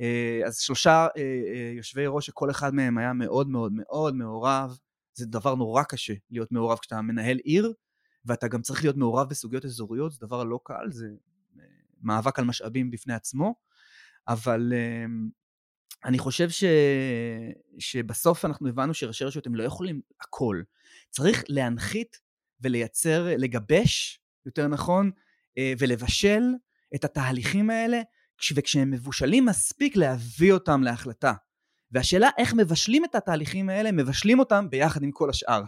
[0.01, 4.79] אה, אז שלושה אה, יושבי ראש שכל אחד מהם היה מאוד מאוד מאוד מעורב.
[5.15, 7.73] זה דבר נורא קשה להיות מעורב כשאתה מנהל עיר
[8.25, 11.07] ואתה גם צריך להיות מעורב בסוגיות אזוריות זה דבר לא קל זה
[12.03, 13.55] מאבק על משאבים בפני עצמו.
[14.29, 14.73] אבל
[16.05, 16.65] אני חושב ש...
[17.79, 20.63] שבסוף אנחנו הבנו שראשי רשויות הם לא יכולים הכל.
[21.11, 22.21] צריך להנחית
[22.61, 25.11] ולייצר, לגבש, יותר נכון,
[25.59, 26.43] אה, ולבשל
[26.95, 28.01] את התהליכים האלה,
[28.55, 31.33] וכשהם מבושלים מספיק להביא אותם להחלטה.
[31.93, 35.63] והשאלה איך מבשלים את התהליכים האלה, מבשלים אותם ביחד עם כל השאר.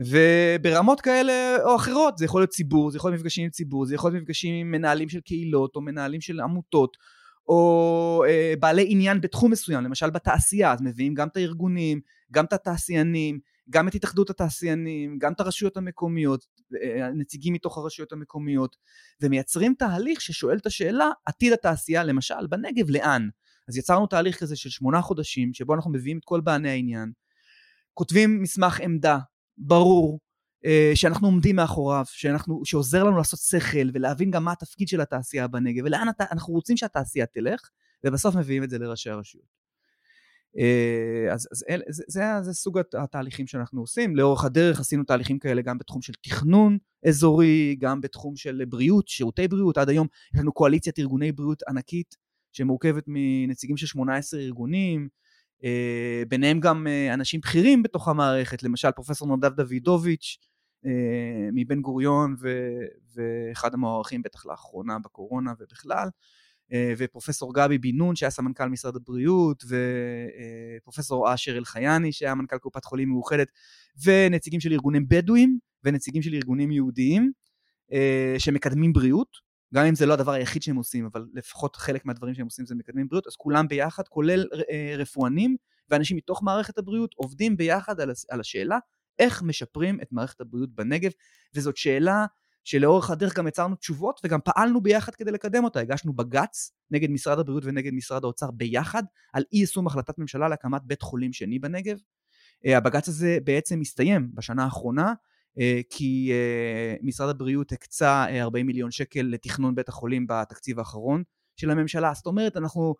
[0.00, 3.94] וברמות כאלה או אחרות, זה יכול להיות ציבור, זה יכול להיות מפגשים עם ציבור, זה
[3.94, 6.96] יכול להיות מפגשים עם מנהלים של קהילות או מנהלים של עמותות,
[7.50, 12.00] או אה, בעלי עניין בתחום מסוים, למשל בתעשייה, אז מביאים גם את הארגונים,
[12.32, 16.46] גם את התעשיינים, גם את התאחדות התעשיינים, גם את הרשויות המקומיות,
[16.82, 18.76] אה, נציגים מתוך הרשויות המקומיות,
[19.22, 23.28] ומייצרים תהליך ששואל את השאלה, עתיד התעשייה, למשל, בנגב, לאן?
[23.68, 27.12] אז יצרנו תהליך כזה של שמונה חודשים, שבו אנחנו מביאים את כל בעלי העניין,
[27.94, 29.18] כותבים מסמך עמדה,
[29.58, 30.20] ברור,
[30.94, 35.84] שאנחנו עומדים מאחוריו, שאנחנו, שעוזר לנו לעשות שכל ולהבין גם מה התפקיד של התעשייה בנגב
[35.84, 37.60] ולאן אנחנו רוצים שהתעשייה תלך,
[38.04, 39.60] ובסוף מביאים את זה לראשי הרשויות.
[40.58, 44.16] אה, אז, אז אל, זה, זה, זה סוג התהליכים שאנחנו עושים.
[44.16, 49.48] לאורך הדרך עשינו תהליכים כאלה גם בתחום של תכנון אזורי, גם בתחום של בריאות, שירותי
[49.48, 49.78] בריאות.
[49.78, 52.16] עד היום יש לנו קואליציית ארגוני בריאות ענקית
[52.52, 55.08] שמורכבת מנציגים של 18 ארגונים,
[55.64, 60.49] אה, ביניהם גם אנשים בכירים בתוך המערכת, למשל פרופסור נדב דוידוביץ', אה,
[61.52, 66.08] מבן גוריון ו- ואחד המוערכים בטח לאחרונה בקורונה ובכלל,
[66.72, 69.64] אה, ופרופסור גבי בן נון שהיה סמנכ"ל משרד הבריאות,
[70.80, 73.48] ופרופסור אשר אלחייני שהיה מנכ"ל קופת חולים מאוחדת,
[74.04, 77.32] ונציגים של ארגונים בדואים ונציגים של ארגונים יהודיים
[77.92, 79.50] אה, שמקדמים בריאות.
[79.74, 82.74] גם אם זה לא הדבר היחיד שהם עושים, אבל לפחות חלק מהדברים שהם עושים זה
[82.74, 84.44] מקדמים בריאות, אז כולם ביחד, כולל
[84.98, 85.56] רפואנים
[85.90, 88.78] ואנשים מתוך מערכת הבריאות, עובדים ביחד על השאלה
[89.20, 91.10] איך משפרים את מערכת הבריאות בנגב,
[91.54, 92.26] וזאת שאלה
[92.64, 95.80] שלאורך הדרך גם יצרנו תשובות וגם פעלנו ביחד כדי לקדם אותה.
[95.80, 99.02] הגשנו בג"ץ נגד משרד הבריאות ונגד משרד האוצר ביחד
[99.32, 101.96] על אי יישום החלטת ממשלה להקמת בית חולים שני בנגב.
[102.66, 105.12] אה, הבג"ץ הזה בעצם הסתיים בשנה האחרונה
[105.58, 111.22] אה, כי אה, משרד הבריאות הקצה 40 מיליון שקל לתכנון בית החולים בתקציב האחרון
[111.56, 112.12] של הממשלה.
[112.14, 112.94] זאת אומרת, אנחנו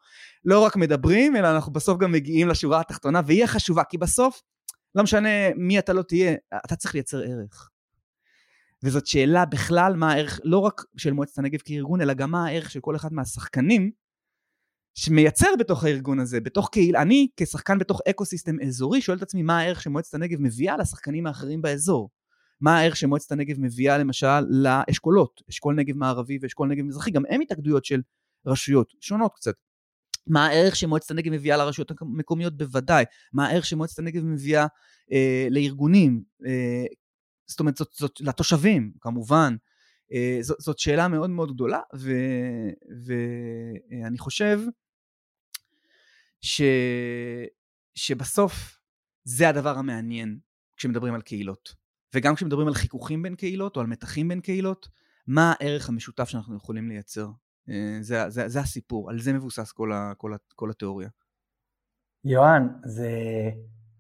[0.45, 4.43] לא רק מדברים, אלא אנחנו בסוף גם מגיעים לשורה התחתונה, והיא החשובה, כי בסוף
[4.95, 7.71] לא משנה מי אתה לא תהיה, אתה צריך לייצר ערך.
[8.83, 12.71] וזאת שאלה בכלל מה הערך, לא רק של מועצת הנגב כארגון, אלא גם מה הערך
[12.71, 13.91] של כל אחד מהשחקנים
[14.95, 19.43] שמייצר בתוך הארגון הזה, בתוך קהילה, אני כשחקן בתוך אקו סיסטם אזורי שואל את עצמי
[19.43, 22.11] מה הערך שמועצת הנגב מביאה לשחקנים האחרים באזור.
[22.61, 27.41] מה הערך שמועצת הנגב מביאה למשל לאשכולות, אשכול נגב מערבי ואשכול נגב מזרחי, גם הם
[27.41, 28.01] התאגדויות של
[28.47, 29.55] רשויות שונות קצת.
[30.27, 32.57] מה הערך שמועצת הנגב מביאה לרשויות המקומיות?
[32.57, 34.67] בוודאי, מה הערך שמועצת הנגב מביאה
[35.13, 36.85] אה, לארגונים, אה,
[37.47, 39.57] זאת אומרת זאת, זאת לתושבים כמובן,
[40.13, 41.81] אה, זאת, זאת שאלה מאוד מאוד גדולה
[43.91, 44.61] ואני חושב
[46.41, 46.63] ש,
[47.95, 48.79] שבסוף
[49.25, 50.39] זה הדבר המעניין
[50.77, 51.75] כשמדברים על קהילות.
[52.15, 54.89] וגם כשמדברים על חיכוכים בין קהילות או על מתחים בין קהילות,
[55.27, 57.27] מה הערך המשותף שאנחנו יכולים לייצר?
[57.27, 57.50] אה,
[58.01, 61.09] זה, זה, זה הסיפור, על זה מבוסס כל, ה, כל, ה, כל התיאוריה.
[62.25, 63.11] יוהן, זה,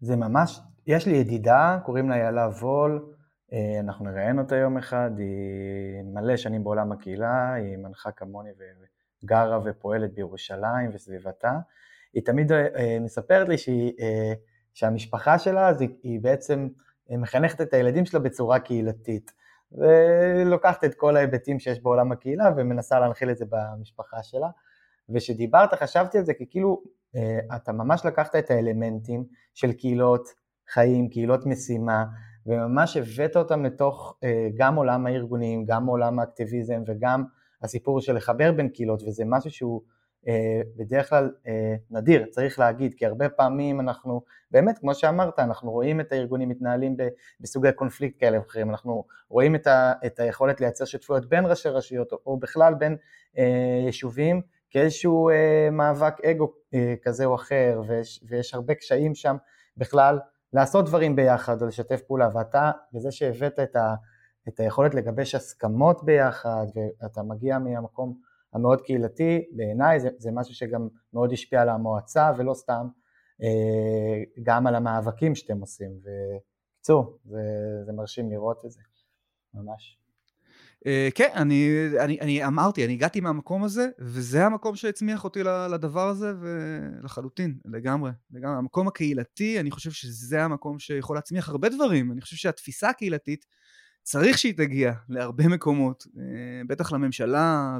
[0.00, 3.14] זה ממש, יש לי ידידה, קוראים לה יאלה וול,
[3.52, 8.50] אה, אנחנו נראיין אותה יום אחד, היא מלא שנים בעולם הקהילה, היא מנחה כמוני
[9.22, 11.58] וגרה ופועלת בירושלים וסביבתה.
[12.12, 13.92] היא תמיד אה, מספרת לי שהיא,
[14.74, 16.68] שהמשפחה שלה, היא בעצם
[17.10, 19.32] מחנכת את הילדים שלה בצורה קהילתית.
[19.72, 24.48] ולוקחת את כל ההיבטים שיש בעולם הקהילה ומנסה להנחיל את זה במשפחה שלה.
[25.08, 26.82] וכשדיברת חשבתי על זה כי כאילו
[27.16, 30.28] אה, אתה ממש לקחת את האלמנטים של קהילות
[30.68, 32.04] חיים, קהילות משימה,
[32.46, 37.24] וממש הבאת אותם לתוך אה, גם עולם הארגונים, גם עולם האקטיביזם וגם
[37.62, 39.82] הסיפור של לחבר בין קהילות, וזה משהו שהוא
[40.76, 46.00] בדרך כלל אה, נדיר, צריך להגיד, כי הרבה פעמים אנחנו, באמת, כמו שאמרת, אנחנו רואים
[46.00, 46.96] את הארגונים מתנהלים
[47.40, 52.12] בסוגי קונפליקט כאלה ואחרים, אנחנו רואים את, ה, את היכולת לייצר שותפויות בין ראשי רשויות,
[52.26, 52.96] או בכלל בין
[53.38, 59.36] אה, יישובים, כאיזשהו אה, מאבק אגו אה, כזה או אחר, ויש, ויש הרבה קשיים שם
[59.76, 60.18] בכלל
[60.52, 63.94] לעשות דברים ביחד או לשתף פעולה, ואתה, בזה שהבאת את, ה,
[64.48, 66.66] את היכולת לגבש הסכמות ביחד,
[67.02, 72.54] ואתה מגיע מהמקום המאוד קהילתי, בעיניי זה, זה משהו שגם מאוד השפיע על המועצה ולא
[72.54, 72.86] סתם
[73.42, 75.90] אה, גם על המאבקים שאתם עושים.
[75.90, 77.40] ובקיצור, זה,
[77.86, 78.80] זה מרשים לראות את זה,
[79.54, 79.96] ממש.
[80.84, 86.08] Uh, כן, אני, אני, אני אמרתי, אני הגעתי מהמקום הזה, וזה המקום שהצמיח אותי לדבר
[86.08, 88.56] הזה, ולחלוטין, לגמרי, לגמרי.
[88.56, 92.12] המקום הקהילתי, אני חושב שזה המקום שיכול להצמיח הרבה דברים.
[92.12, 93.46] אני חושב שהתפיסה הקהילתית,
[94.02, 97.78] צריך שהיא תגיע להרבה מקומות, אה, בטח לממשלה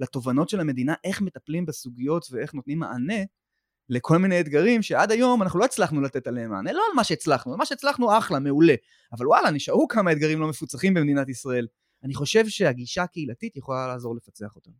[0.00, 3.22] ולתובנות של המדינה, איך מטפלים בסוגיות ואיך נותנים מענה
[3.88, 7.56] לכל מיני אתגרים שעד היום אנחנו לא הצלחנו לתת עליהם מענה, לא על מה שהצלחנו,
[7.56, 8.74] מה שהצלחנו אחלה, מעולה,
[9.12, 11.66] אבל וואלה, נשארו כמה אתגרים לא מפוצחים במדינת ישראל.
[12.04, 14.70] אני חושב שהגישה הקהילתית יכולה לעזור לפצח אותם.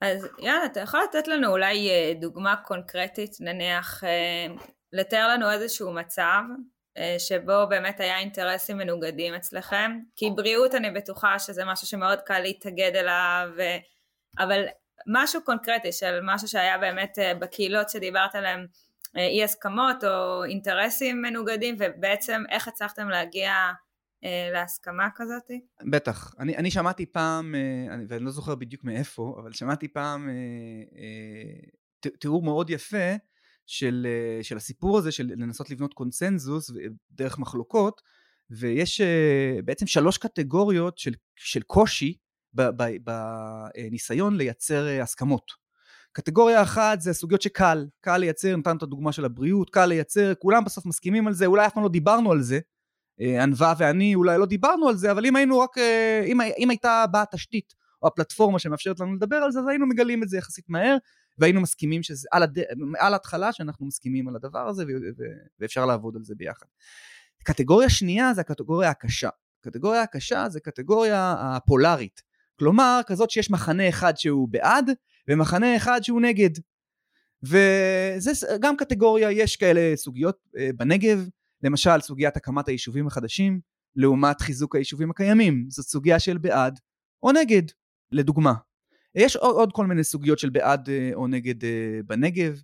[0.00, 4.46] אז יאללה, אתה יכול לתת לנו אולי אה, דוגמה קונקרטית, נניח, אה,
[4.92, 6.42] לתאר לנו איזשהו מצב
[7.18, 12.92] שבו באמת היה אינטרסים מנוגדים אצלכם, כי בריאות אני בטוחה שזה משהו שמאוד קל להתאגד
[12.94, 13.48] אליו,
[14.38, 14.64] אבל
[15.06, 18.66] משהו קונקרטי של משהו שהיה באמת בקהילות שדיברת עליהן
[19.16, 23.52] אי הסכמות או אינטרסים מנוגדים ובעצם איך הצלחתם להגיע
[24.24, 25.50] אה, להסכמה כזאת?
[25.90, 26.34] בטח.
[26.38, 30.98] אני, אני שמעתי פעם, אה, אני, ואני לא זוכר בדיוק מאיפה, אבל שמעתי פעם אה,
[32.20, 33.14] תיאור מאוד יפה
[33.68, 34.06] של,
[34.42, 36.70] של הסיפור הזה של לנסות לבנות קונצנזוס
[37.10, 38.00] דרך מחלוקות,
[38.50, 39.00] ויש
[39.64, 42.16] בעצם שלוש קטגוריות של, של קושי
[42.52, 45.68] בניסיון לייצר הסכמות.
[46.12, 50.64] קטגוריה אחת זה סוגיות שקל, קל לייצר, נתנו את הדוגמה של הבריאות, קל לייצר, כולם
[50.64, 52.60] בסוף מסכימים על זה, אולי אף פעם לא דיברנו על זה,
[53.20, 56.70] אה, ענווה ואני אולי לא דיברנו על זה, אבל אם היינו רק, אה, אם, אם
[56.70, 60.38] הייתה באה התשתית או הפלטפורמה שמאפשרת לנו לדבר על זה, אז היינו מגלים את זה
[60.38, 60.96] יחסית מהר,
[61.38, 62.58] והיינו מסכימים שזה, על, הד...
[62.98, 64.88] על התחלה שאנחנו מסכימים על הדבר הזה, ו...
[65.18, 65.22] ו...
[65.60, 66.66] ואפשר לעבוד על זה ביחד.
[67.44, 69.28] קטגוריה שנייה זה הקטגוריה הקשה.
[69.60, 72.22] קטגוריה הקשה זה קטגוריה הפולארית.
[72.58, 74.90] כלומר, כזאת שיש מחנה אחד שהוא בעד,
[75.28, 76.50] ומחנה אחד שהוא נגד.
[77.42, 81.28] וזה גם קטגוריה, יש כאלה סוגיות אה, בנגב,
[81.62, 83.60] למשל סוגיית הקמת היישובים החדשים
[83.96, 86.78] לעומת חיזוק היישובים הקיימים, זאת סוגיה של בעד
[87.22, 87.62] או נגד,
[88.12, 88.52] לדוגמה.
[89.18, 92.60] יש עוד, עוד כל מיני סוגיות של בעד אה, או נגד אה, בנגב,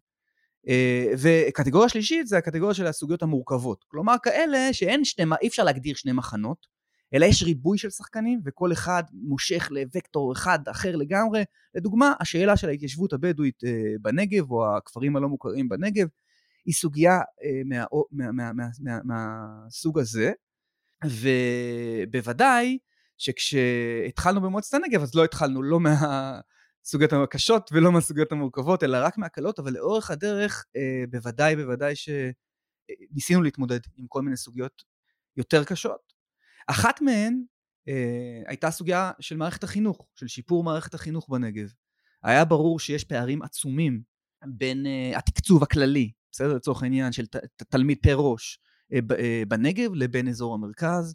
[1.19, 6.13] וקטגוריה שלישית זה הקטגוריה של הסוגיות המורכבות, כלומר כאלה שאין שני, אי אפשר להגדיר שני
[6.13, 6.67] מחנות,
[7.15, 11.45] אלא יש ריבוי של שחקנים וכל אחד מושך לוקטור אחד אחר לגמרי.
[11.75, 16.07] לדוגמה, השאלה של ההתיישבות הבדואית אה, בנגב או הכפרים הלא מוכרים בנגב
[16.65, 20.33] היא סוגיה אה, מה, מה, מה, מה, מה, מהסוג הזה,
[21.05, 22.79] ובוודאי
[23.19, 29.59] שכשהתחלנו במועצת הנגב אז לא התחלנו לא מהסוגיות הקשות ולא מהסוגיות המורכבות אלא רק מהקלות,
[29.59, 34.83] אבל לאורך הדרך אה, בוודאי בוודאי שניסינו להתמודד עם כל מיני סוגיות
[35.37, 36.13] יותר קשות
[36.67, 37.43] אחת מהן
[37.89, 41.73] אה, הייתה סוגיה של מערכת החינוך, של שיפור מערכת החינוך בנגב.
[42.23, 44.03] היה ברור שיש פערים עצומים
[44.47, 46.55] בין אה, התקצוב הכללי, בסדר?
[46.55, 48.59] לצורך העניין של ת, ת, תלמיד פר ראש
[48.93, 51.15] אה, אה, בנגב לבין אזור המרכז,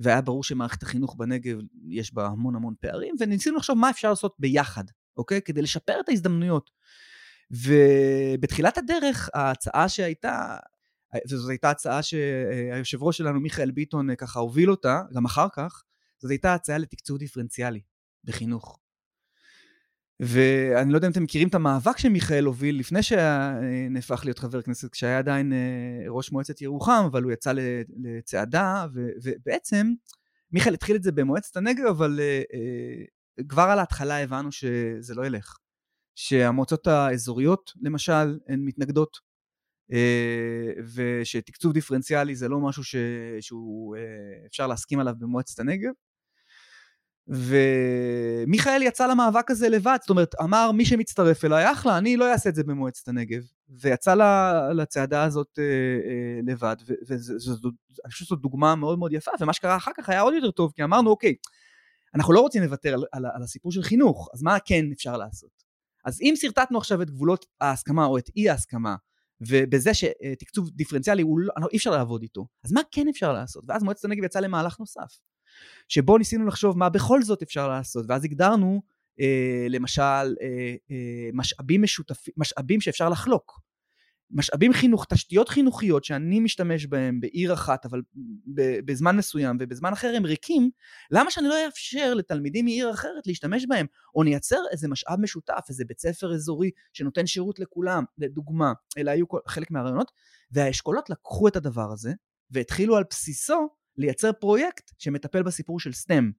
[0.00, 1.56] והיה ברור שמערכת החינוך בנגב
[1.88, 4.84] יש בה המון המון פערים, וניסינו לחשוב מה אפשר לעשות ביחד,
[5.16, 5.42] אוקיי?
[5.42, 6.70] כדי לשפר את ההזדמנויות.
[7.50, 10.56] ובתחילת הדרך ההצעה שהייתה
[11.30, 15.82] וזאת הייתה הצעה שהיושב ראש שלנו מיכאל ביטון ככה הוביל אותה, גם אחר כך,
[16.18, 17.80] זאת הייתה הצעה לתקצוב דיפרנציאלי
[18.24, 18.79] בחינוך.
[20.20, 24.92] ואני לא יודע אם אתם מכירים את המאבק שמיכאל הוביל לפני שנהפך להיות חבר כנסת,
[24.92, 27.52] כשהיה עדיין אה, ראש מועצת ירוחם, אבל הוא יצא
[27.96, 28.86] לצעדה,
[29.22, 29.92] ובעצם
[30.52, 32.42] מיכאל התחיל את זה במועצת הנגב, אבל אה,
[33.48, 35.56] כבר על ההתחלה הבנו שזה לא ילך.
[36.14, 39.18] שהמועצות האזוריות, למשל, הן מתנגדות
[39.92, 42.96] אה, ושתקצוב דיפרנציאלי זה לא משהו ש...
[43.40, 45.90] שהוא אה, אפשר להסכים עליו במועצת הנגב.
[47.30, 52.48] ומיכאל יצא למאבק הזה לבד, זאת אומרת, אמר מי שמצטרף אליי, אחלה, אני לא אעשה
[52.50, 53.42] את זה במועצת הנגב.
[53.68, 54.14] ויצא
[54.74, 56.76] לצעדה הזאת אה, לבד,
[57.08, 57.20] ואני
[58.10, 60.84] חושב שזו דוגמה מאוד מאוד יפה, ומה שקרה אחר כך היה עוד יותר טוב, כי
[60.84, 61.34] אמרנו, אוקיי,
[62.14, 65.62] אנחנו לא רוצים לוותר על, על, על הסיפור של חינוך, אז מה כן אפשר לעשות?
[66.04, 68.96] אז אם שרטטנו עכשיו את גבולות ההסכמה או את אי ההסכמה
[69.40, 72.46] ובזה שתקצוב דיפרנציאלי הוא לא, אי אפשר לעבוד איתו.
[72.64, 73.64] אז מה כן אפשר לעשות?
[73.68, 75.18] ואז מועצת הנגב יצאה למהלך נוסף,
[75.88, 78.82] שבו ניסינו לחשוב מה בכל זאת אפשר לעשות, ואז הגדרנו
[79.20, 83.60] אה, למשל אה, אה, משאבים משותפים, משאבים שאפשר לחלוק.
[84.32, 88.00] משאבים חינוך, תשתיות חינוכיות שאני משתמש בהם בעיר אחת אבל
[88.84, 90.70] בזמן מסוים ובזמן אחר הם ריקים,
[91.10, 93.86] למה שאני לא אאפשר לתלמידים מעיר אחרת להשתמש בהם?
[94.14, 99.26] או נייצר איזה משאב משותף, איזה בית ספר אזורי שנותן שירות לכולם, לדוגמה, אלה היו
[99.46, 100.12] חלק מהרעיונות,
[100.50, 102.12] והאשכולות לקחו את הדבר הזה
[102.50, 103.68] והתחילו על בסיסו
[104.00, 106.30] לייצר פרויקט שמטפל בסיפור של סטם.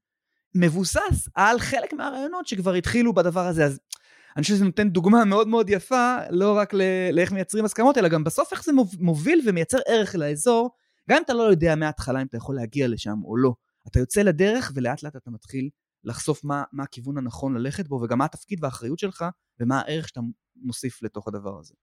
[0.56, 3.80] מבוסס על חלק מהרעיונות שכבר התחילו בדבר הזה, אז
[4.36, 6.74] אני חושב שזה נותן דוגמה מאוד מאוד יפה, לא רק
[7.14, 10.70] לאיך מייצרים הסכמות, אלא גם בסוף איך זה מוביל ומייצר ערך לאזור,
[11.10, 13.54] גם אם אתה לא יודע מההתחלה אם אתה יכול להגיע לשם או לא.
[13.88, 15.70] אתה יוצא לדרך ולאט לאט אתה מתחיל
[16.04, 19.26] לחשוף מה, מה הכיוון הנכון ללכת בו, וגם מה התפקיד והאחריות שלך,
[19.60, 20.22] ומה הערך שאתה
[20.56, 21.74] מוסיף לתוך הדבר הזה.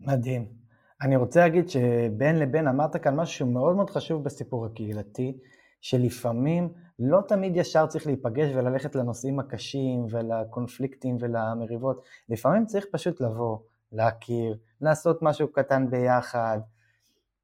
[0.00, 0.63] מדהים.
[1.02, 5.38] אני רוצה להגיד שבין לבין אמרת כאן משהו מאוד מאוד חשוב בסיפור הקהילתי,
[5.80, 13.58] שלפעמים לא תמיד ישר צריך להיפגש וללכת לנושאים הקשים ולקונפליקטים ולמריבות, לפעמים צריך פשוט לבוא,
[13.92, 16.58] להכיר, לעשות משהו קטן ביחד.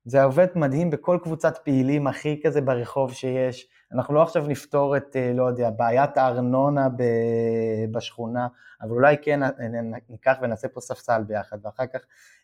[0.05, 3.69] זה עובד מדהים בכל קבוצת פעילים הכי כזה ברחוב שיש.
[3.93, 6.89] אנחנו לא עכשיו נפתור את, אה, לא יודע, בעיית הארנונה
[7.93, 8.49] בשכונה,
[8.83, 9.41] אבל אולי כן
[10.09, 12.01] ניקח ונעשה פה ספסל ביחד, ואחר כך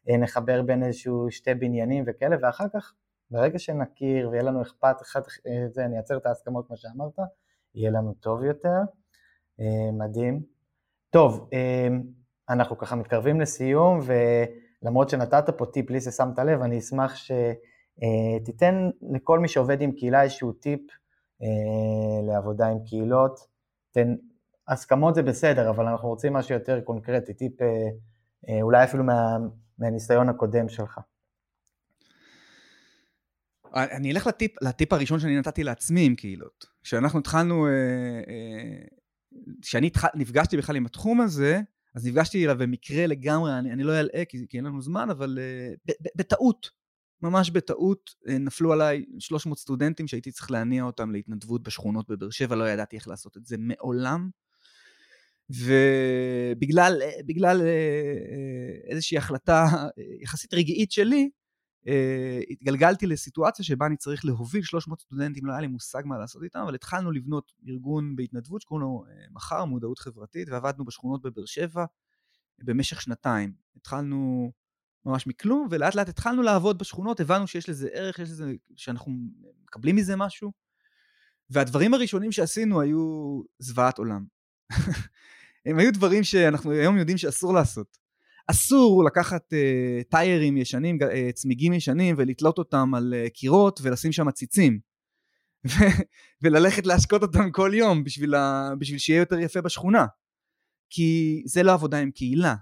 [0.09, 2.95] אה, נחבר בין איזשהו שתי בניינים וכאלה, ואחר כך
[3.31, 7.19] ברגע שנכיר ויהיה לנו אכפת אחד אה, זה, נייצר את ההסכמות כמו שאמרת,
[7.75, 8.79] יהיה לנו טוב יותר.
[9.61, 10.43] אה, מדהים.
[11.11, 11.51] טוב,
[12.49, 14.01] אנחנו ככה מתקרבים לסיום,
[14.83, 20.23] ולמרות שנתת פה טיפ בלי ששמת לב, אני אשמח שתיתן לכל מי שעובד עם קהילה
[20.23, 20.81] איזשהו טיפ
[22.27, 23.41] לעבודה עם קהילות.
[23.91, 24.15] תן,
[24.69, 27.53] הסכמות זה בסדר, אבל אנחנו רוצים משהו יותר קונקרטי, טיפ
[28.63, 29.37] אולי אפילו מה,
[29.79, 31.01] מהניסיון הקודם שלך.
[33.75, 36.67] אני אלך לטיפ, לטיפ הראשון שאני נתתי לעצמי עם קהילות.
[36.83, 37.67] כשאנחנו התחלנו,
[39.63, 41.61] כשאני נפגשתי בכלל עם התחום הזה,
[41.95, 45.39] אז נפגשתי אליו במקרה לגמרי, אני, אני לא אלאה כי, כי אין לנו זמן, אבל
[45.39, 46.71] uh, בטעות,
[47.23, 52.57] ממש בטעות, uh, נפלו עליי 300 סטודנטים שהייתי צריך להניע אותם להתנדבות בשכונות בבאר שבע,
[52.57, 54.31] לא ידעתי איך לעשות את זה מעולם.
[55.51, 59.67] ובגלל בגלל, uh, איזושהי החלטה
[60.23, 61.31] יחסית רגעית שלי,
[62.51, 66.59] התגלגלתי לסיטואציה שבה אני צריך להוביל 300 סטודנטים, לא היה לי מושג מה לעשות איתם,
[66.59, 71.85] אבל התחלנו לבנות ארגון בהתנדבות שקוראים לו מחר, מודעות חברתית, ועבדנו בשכונות בבאר שבע
[72.59, 73.53] במשך שנתיים.
[73.77, 74.53] התחלנו
[75.07, 79.13] ממש מכלום, ולאט לאט התחלנו לעבוד בשכונות, הבנו שיש לזה ערך, שיש לזה, שאנחנו
[79.65, 80.53] מקבלים מזה משהו,
[81.51, 84.25] והדברים הראשונים שעשינו היו זוועת עולם.
[85.67, 87.99] הם היו דברים שאנחנו היום יודעים שאסור לעשות.
[88.47, 94.29] אסור לקחת uh, טיירים ישנים, uh, צמיגים ישנים ולתלות אותם על uh, קירות ולשים שם
[94.29, 94.79] עציצים.
[96.43, 98.71] וללכת להשקות אותם כל יום בשביל, ה...
[98.79, 100.07] בשביל שיהיה יותר יפה בשכונה.
[100.91, 102.55] כי זה לא עבודה עם קהילה.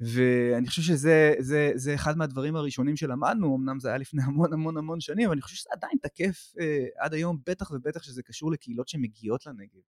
[0.00, 4.76] ואני חושב שזה זה, זה אחד מהדברים הראשונים שלמדנו, אמנם זה היה לפני המון המון
[4.76, 8.52] המון שנים, אבל אני חושב שזה עדיין תקף uh, עד היום, בטח ובטח שזה קשור
[8.52, 9.80] לקהילות שמגיעות לנגב.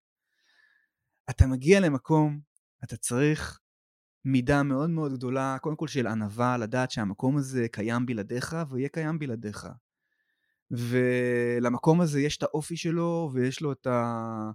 [1.31, 2.41] אתה מגיע למקום,
[2.85, 3.61] אתה צריך
[4.25, 9.19] מידה מאוד מאוד גדולה, קודם כל של ענווה, לדעת שהמקום הזה קיים בלעדיך ויהיה קיים
[9.19, 9.69] בלעדיך.
[10.71, 14.51] ולמקום הזה יש את האופי שלו ויש לו את, ה...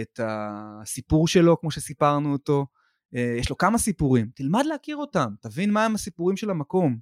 [0.00, 2.66] את הסיפור שלו כמו שסיפרנו אותו.
[3.16, 6.98] אה, יש לו כמה סיפורים, תלמד להכיר אותם, תבין מהם הסיפורים של המקום.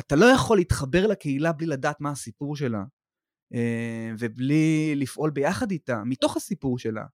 [0.00, 2.84] אתה לא יכול להתחבר לקהילה בלי לדעת מה הסיפור שלה,
[3.54, 7.04] אה, ובלי לפעול ביחד איתה, מתוך הסיפור שלה.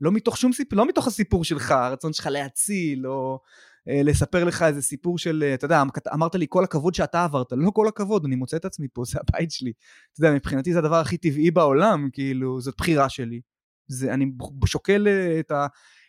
[0.00, 3.40] לא מתוך שום סיפור, לא מתוך הסיפור שלך, הרצון שלך להציל, או
[3.88, 5.82] אה, לספר לך איזה סיפור של, אתה יודע,
[6.14, 9.18] אמרת לי כל הכבוד שאתה עברת, לא כל הכבוד, אני מוצא את עצמי פה, זה
[9.20, 9.72] הבית שלי.
[10.12, 13.40] אתה יודע, מבחינתי זה הדבר הכי טבעי בעולם, כאילו, זאת בחירה שלי.
[13.86, 14.26] זה, אני
[14.66, 15.08] שוקל
[15.40, 15.66] את, ה,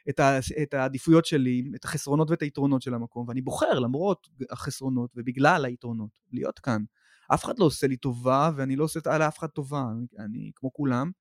[0.09, 5.11] את, ה, את העדיפויות שלי, את החסרונות ואת היתרונות של המקום, ואני בוחר, למרות החסרונות
[5.15, 6.83] ובגלל היתרונות, להיות כאן.
[7.33, 10.73] אף אחד לא עושה לי טובה, ואני לא עושה לאף אחד טובה, אני, אני כמו
[10.73, 11.11] כולם,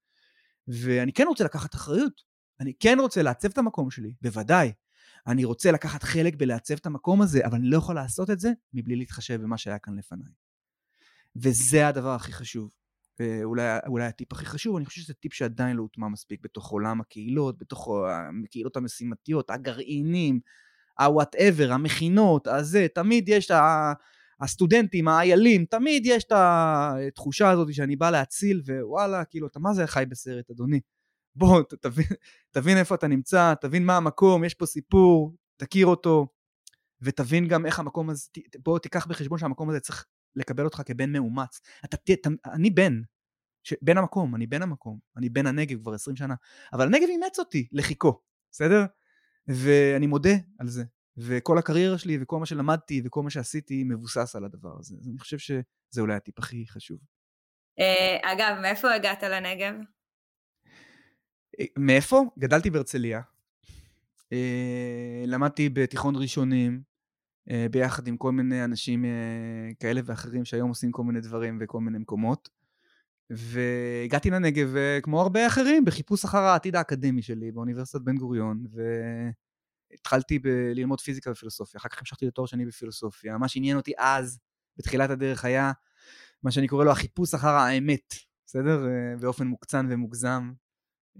[0.68, 2.28] ואני כן רוצה לקחת אחריות.
[2.60, 4.72] אני כן רוצה לעצב את המקום שלי, בוודאי.
[5.26, 8.52] אני רוצה לקחת חלק בלעצב את המקום הזה, אבל אני לא יכול לעשות את זה
[8.74, 10.32] מבלי להתחשב במה שהיה כאן לפניי.
[11.36, 12.70] וזה הדבר הכי חשוב.
[13.44, 17.00] אולי, אולי הטיפ הכי חשוב, אני חושב שזה טיפ שעדיין לא הוטמע מספיק בתוך עולם
[17.00, 17.88] הקהילות, בתוך
[18.44, 20.40] הקהילות המשימתיות, הגרעינים,
[20.98, 23.92] ה-whatever, המכינות, הזה, תמיד יש את ה...
[24.40, 29.86] הסטודנטים, האיילים, תמיד יש את התחושה הזאת שאני בא להציל, ווואלה, כאילו, אתה מה זה
[29.86, 30.80] חי בסרט, אדוני?
[31.36, 32.06] בוא, תבין,
[32.50, 36.26] תבין איפה אתה נמצא, תבין מה המקום, יש פה סיפור, תכיר אותו,
[37.02, 38.28] ותבין גם איך המקום הזה,
[38.64, 40.06] בוא תיקח בחשבון שהמקום הזה צריך
[40.38, 41.60] לקבל אותך כבן מאומץ.
[41.84, 43.00] אתה, ת, אני בן,
[43.62, 46.34] ש, בן המקום, אני בן המקום, אני בן הנגב כבר 20 שנה,
[46.72, 48.20] אבל הנגב אימץ אותי לחיכו,
[48.50, 48.84] בסדר?
[49.48, 50.84] ואני מודה על זה.
[51.18, 54.94] וכל הקריירה שלי וכל מה שלמדתי וכל מה שעשיתי מבוסס על הדבר הזה.
[55.00, 56.98] אז אני חושב שזה אולי הטיפ הכי חשוב.
[57.80, 59.74] אה, אגב, מאיפה הגעת לנגב?
[61.78, 62.22] מאיפה?
[62.38, 63.20] גדלתי בהרצליה.
[64.32, 66.87] אה, למדתי בתיכון ראשונים, אה,
[67.70, 69.10] ביחד עם כל מיני אנשים אה,
[69.80, 72.48] כאלה ואחרים שהיום עושים כל מיני דברים בכל מיני מקומות.
[73.30, 78.64] והגעתי לנגב כמו הרבה אחרים בחיפוש אחר העתיד האקדמי שלי באוניברסיטת בן גוריון
[79.90, 84.38] והתחלתי ב- ללמוד פיזיקה ופילוסופיה אחר כך המשכתי לתואר שני בפילוסופיה מה שעניין אותי אז
[84.76, 85.72] בתחילת הדרך היה
[86.42, 88.14] מה שאני קורא לו החיפוש אחר האמת
[88.46, 88.86] בסדר
[89.20, 90.52] באופן מוקצן ומוגזם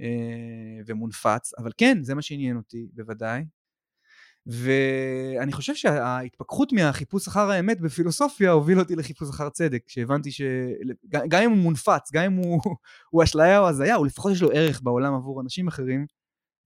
[0.01, 3.45] אה, ומונפץ, אבל כן, זה מה שעניין אותי, בוודאי.
[4.47, 11.51] ואני חושב שההתפכחות מהחיפוש אחר האמת בפילוסופיה הוביל אותי לחיפוש אחר צדק, שהבנתי שגם אם
[11.51, 12.61] הוא מונפץ, גם אם הוא,
[13.11, 16.07] הוא אשליה או הזיה, הוא לפחות יש לו ערך בעולם עבור אנשים אחרים,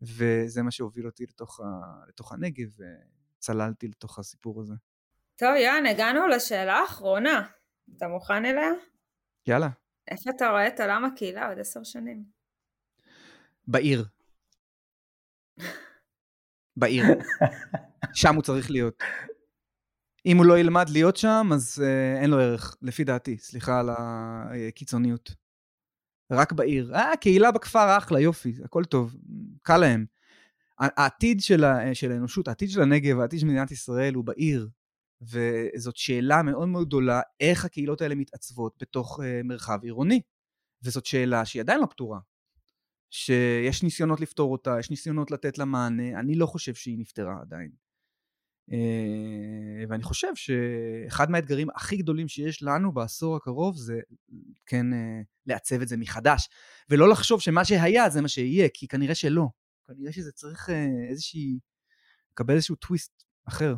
[0.02, 1.64] וזה מה שהוביל אותי לתוך, ה,
[2.08, 2.66] לתוך הנגב,
[3.38, 4.74] וצללתי לתוך הסיפור הזה.
[5.36, 7.46] טוב, יואן, הגענו לשאלה האחרונה.
[7.96, 8.70] אתה מוכן אליה?
[9.46, 9.68] יאללה.
[10.08, 12.24] איפה אתה רואה את עולם הקהילה עוד עשר שנים?
[13.68, 14.04] בעיר.
[16.76, 17.04] בעיר.
[18.14, 19.02] שם הוא צריך להיות.
[20.26, 23.38] אם הוא לא ילמד להיות שם, אז uh, אין לו ערך, לפי דעתי.
[23.38, 25.34] סליחה על הקיצוניות.
[26.32, 26.94] רק בעיר.
[26.94, 29.16] אה, קהילה בכפר אחלה, יופי, הכל טוב,
[29.62, 30.04] קל להם.
[30.78, 34.68] העתיד של, ה, של האנושות, העתיד של הנגב, העתיד של מדינת ישראל הוא בעיר,
[35.22, 40.20] וזאת שאלה מאוד מאוד גדולה, איך הקהילות האלה מתעצבות בתוך uh, מרחב עירוני.
[40.84, 42.18] וזאת שאלה שהיא עדיין לא פתורה.
[43.12, 47.70] שיש ניסיונות לפתור אותה, יש ניסיונות לתת לה מענה, אני לא חושב שהיא נפתרה עדיין.
[48.70, 48.74] Uh,
[49.88, 54.00] ואני חושב שאחד מהאתגרים הכי גדולים שיש לנו בעשור הקרוב זה
[54.66, 54.96] כן uh,
[55.46, 56.48] לעצב את זה מחדש,
[56.90, 59.46] ולא לחשוב שמה שהיה זה מה שיהיה, כי כנראה שלא.
[59.86, 60.72] כנראה שזה צריך uh,
[61.10, 61.58] איזושהי,
[62.32, 63.74] לקבל איזשהו טוויסט אחר.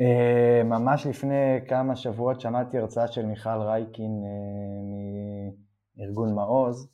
[0.00, 5.50] אה, ממש לפני כמה שבועות שמעתי הרצאה של מיכל רייקין אה,
[5.96, 6.88] מארגון מעוז,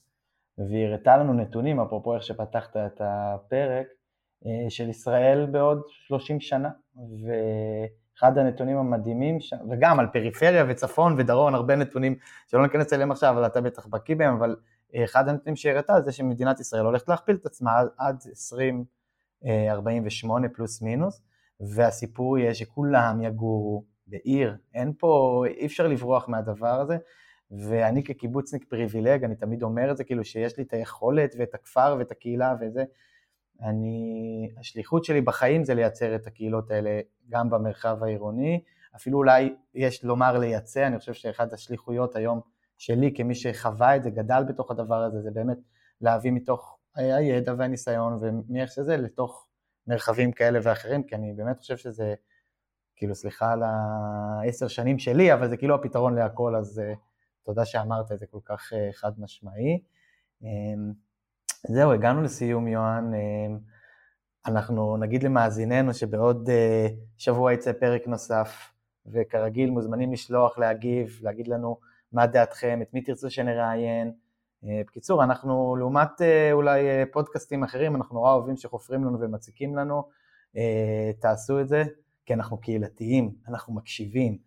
[0.69, 3.87] והיא הראתה לנו נתונים, אפרופו איך שפתחת את הפרק,
[4.47, 9.39] אה, של ישראל בעוד 30 שנה, ואחד הנתונים המדהימים,
[9.71, 12.15] וגם על פריפריה וצפון ודרום, הרבה נתונים
[12.47, 14.57] שלא ניכנס אליהם עכשיו, אבל אתה בטח בקיא בהם, אבל
[15.05, 18.17] אחד הנתונים שהיא הראתה זה שמדינת ישראל הולכת להכפיל את עצמה עד
[19.45, 21.23] 2048 פלוס מינוס,
[21.61, 26.97] והסיפור יהיה שכולם יגורו בעיר, אין פה, אי אפשר לברוח מהדבר הזה,
[27.51, 31.97] ואני כקיבוצניק פריבילג, אני תמיד אומר את זה, כאילו שיש לי את היכולת ואת הכפר
[31.99, 32.85] ואת הקהילה וזה,
[33.63, 38.63] אני, השליחות שלי בחיים זה לייצר את הקהילות האלה גם במרחב העירוני,
[38.97, 42.41] אפילו אולי יש לומר לייצא, אני חושב שאחת השליחויות היום
[42.79, 45.59] שלי כמי שחווה את זה, גדל בתוך הדבר הזה, זה באמת
[46.01, 49.47] להביא מתוך הידע והניסיון ומאיך שזה לתוך
[49.87, 52.15] מרחבים כאלה ואחרים, כי אני באמת חושב שזה,
[52.97, 56.97] כאילו, סליחה על העשר שנים שלי, אבל זה כאילו הפתרון להכל, אז uh,
[57.51, 59.83] תודה שאמרת את זה כל כך uh, חד משמעי.
[60.43, 60.47] Um,
[61.69, 63.15] זהו, הגענו לסיום, יוהן.
[63.15, 68.73] Um, אנחנו נגיד למאזיננו שבעוד uh, שבוע יצא פרק נוסף,
[69.07, 71.77] וכרגיל מוזמנים לשלוח, להגיב, להגיד לנו
[72.13, 74.13] מה דעתכם, את מי תרצו שנראיין.
[74.65, 79.77] אה, בקיצור, אנחנו לעומת אה, אולי אה, פודקאסטים אחרים, אנחנו נורא אוהבים שחופרים לנו ומציקים
[79.77, 80.21] לנו,
[81.21, 81.83] תעשו את זה,
[82.27, 84.39] כי אנחנו קהילתיים, אנחנו מקשיבים.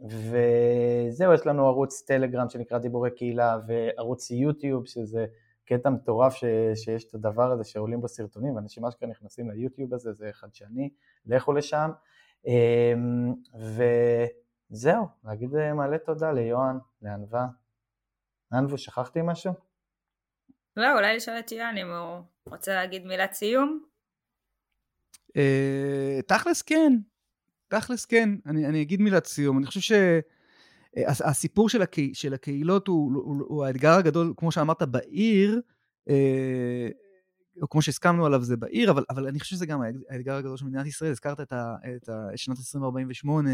[0.00, 5.26] וזהו, יש לנו ערוץ טלגרם שנקרא דיבורי קהילה, וערוץ יוטיוב, שזה
[5.64, 10.12] קטע מטורף ש, שיש את הדבר הזה שעולים בו סרטונים, ואנשים אשכרה נכנסים ליוטיוב הזה,
[10.12, 10.90] זה חדשני,
[11.26, 11.90] לכו לשם.
[14.70, 17.46] וזהו, להגיד מלא תודה ליוהן, לענווה.
[18.52, 19.52] אנבו, שכחתי משהו?
[20.76, 23.84] לא, אולי לשאול את יואן אם הוא רוצה להגיד מילת סיום.
[25.36, 26.92] אה, תכלס כן,
[27.68, 29.58] תכלס כן, אני, אני אגיד מילת סיום.
[29.58, 29.80] אני חושב
[30.96, 35.60] שהסיפור של, הקה, של הקהילות הוא, הוא, הוא האתגר הגדול, כמו שאמרת, בעיר,
[36.08, 36.88] אה,
[37.62, 40.66] או כמו שהסכמנו עליו זה בעיר, אבל, אבל אני חושב שזה גם האתגר הגדול של
[40.66, 43.50] מדינת ישראל, הזכרת את, ה, את, ה, את שנת 2048,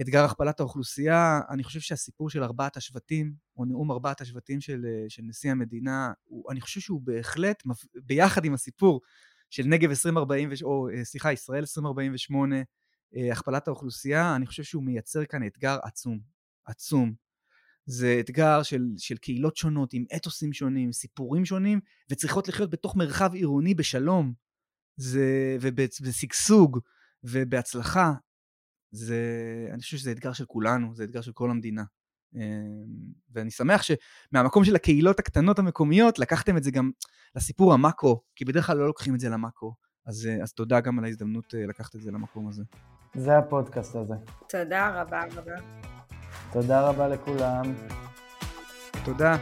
[0.00, 5.04] אתגר הכפלת האוכלוסייה, אני חושב שהסיפור של ארבעת השבטים, או נאום ארבעת השבטים של, אה,
[5.08, 7.62] של נשיא המדינה, הוא, אני חושב שהוא בהחלט,
[7.94, 9.00] ביחד עם הסיפור
[9.50, 12.62] של נגב 2040, או אה, סליחה, ישראל 2048, אה,
[13.32, 16.18] הכפלת האוכלוסייה, אני חושב שהוא מייצר כאן אתגר עצום,
[16.66, 17.14] עצום.
[17.86, 21.80] זה אתגר של, של קהילות שונות, עם אתוסים שונים, סיפורים שונים,
[22.10, 24.32] וצריכות לחיות בתוך מרחב עירוני בשלום,
[24.96, 26.78] זה, ובשגשוג
[27.24, 28.12] ובהצלחה.
[28.90, 29.20] זה,
[29.72, 31.84] אני חושב שזה אתגר של כולנו, זה אתגר של כל המדינה.
[32.34, 32.40] אמ,
[33.30, 36.90] ואני שמח שמהמקום של הקהילות הקטנות המקומיות, לקחתם את זה גם
[37.36, 39.74] לסיפור המאקרו, כי בדרך כלל לא לוקחים את זה למאקרו.
[40.06, 42.62] אז, אה, אז תודה גם על ההזדמנות אה, לקחת את זה למקום הזה.
[43.16, 44.14] זה הפודקאסט הזה.
[44.48, 45.54] תודה רבה רבה.
[46.52, 47.74] תודה רבה לכולם.
[49.04, 49.36] תודה.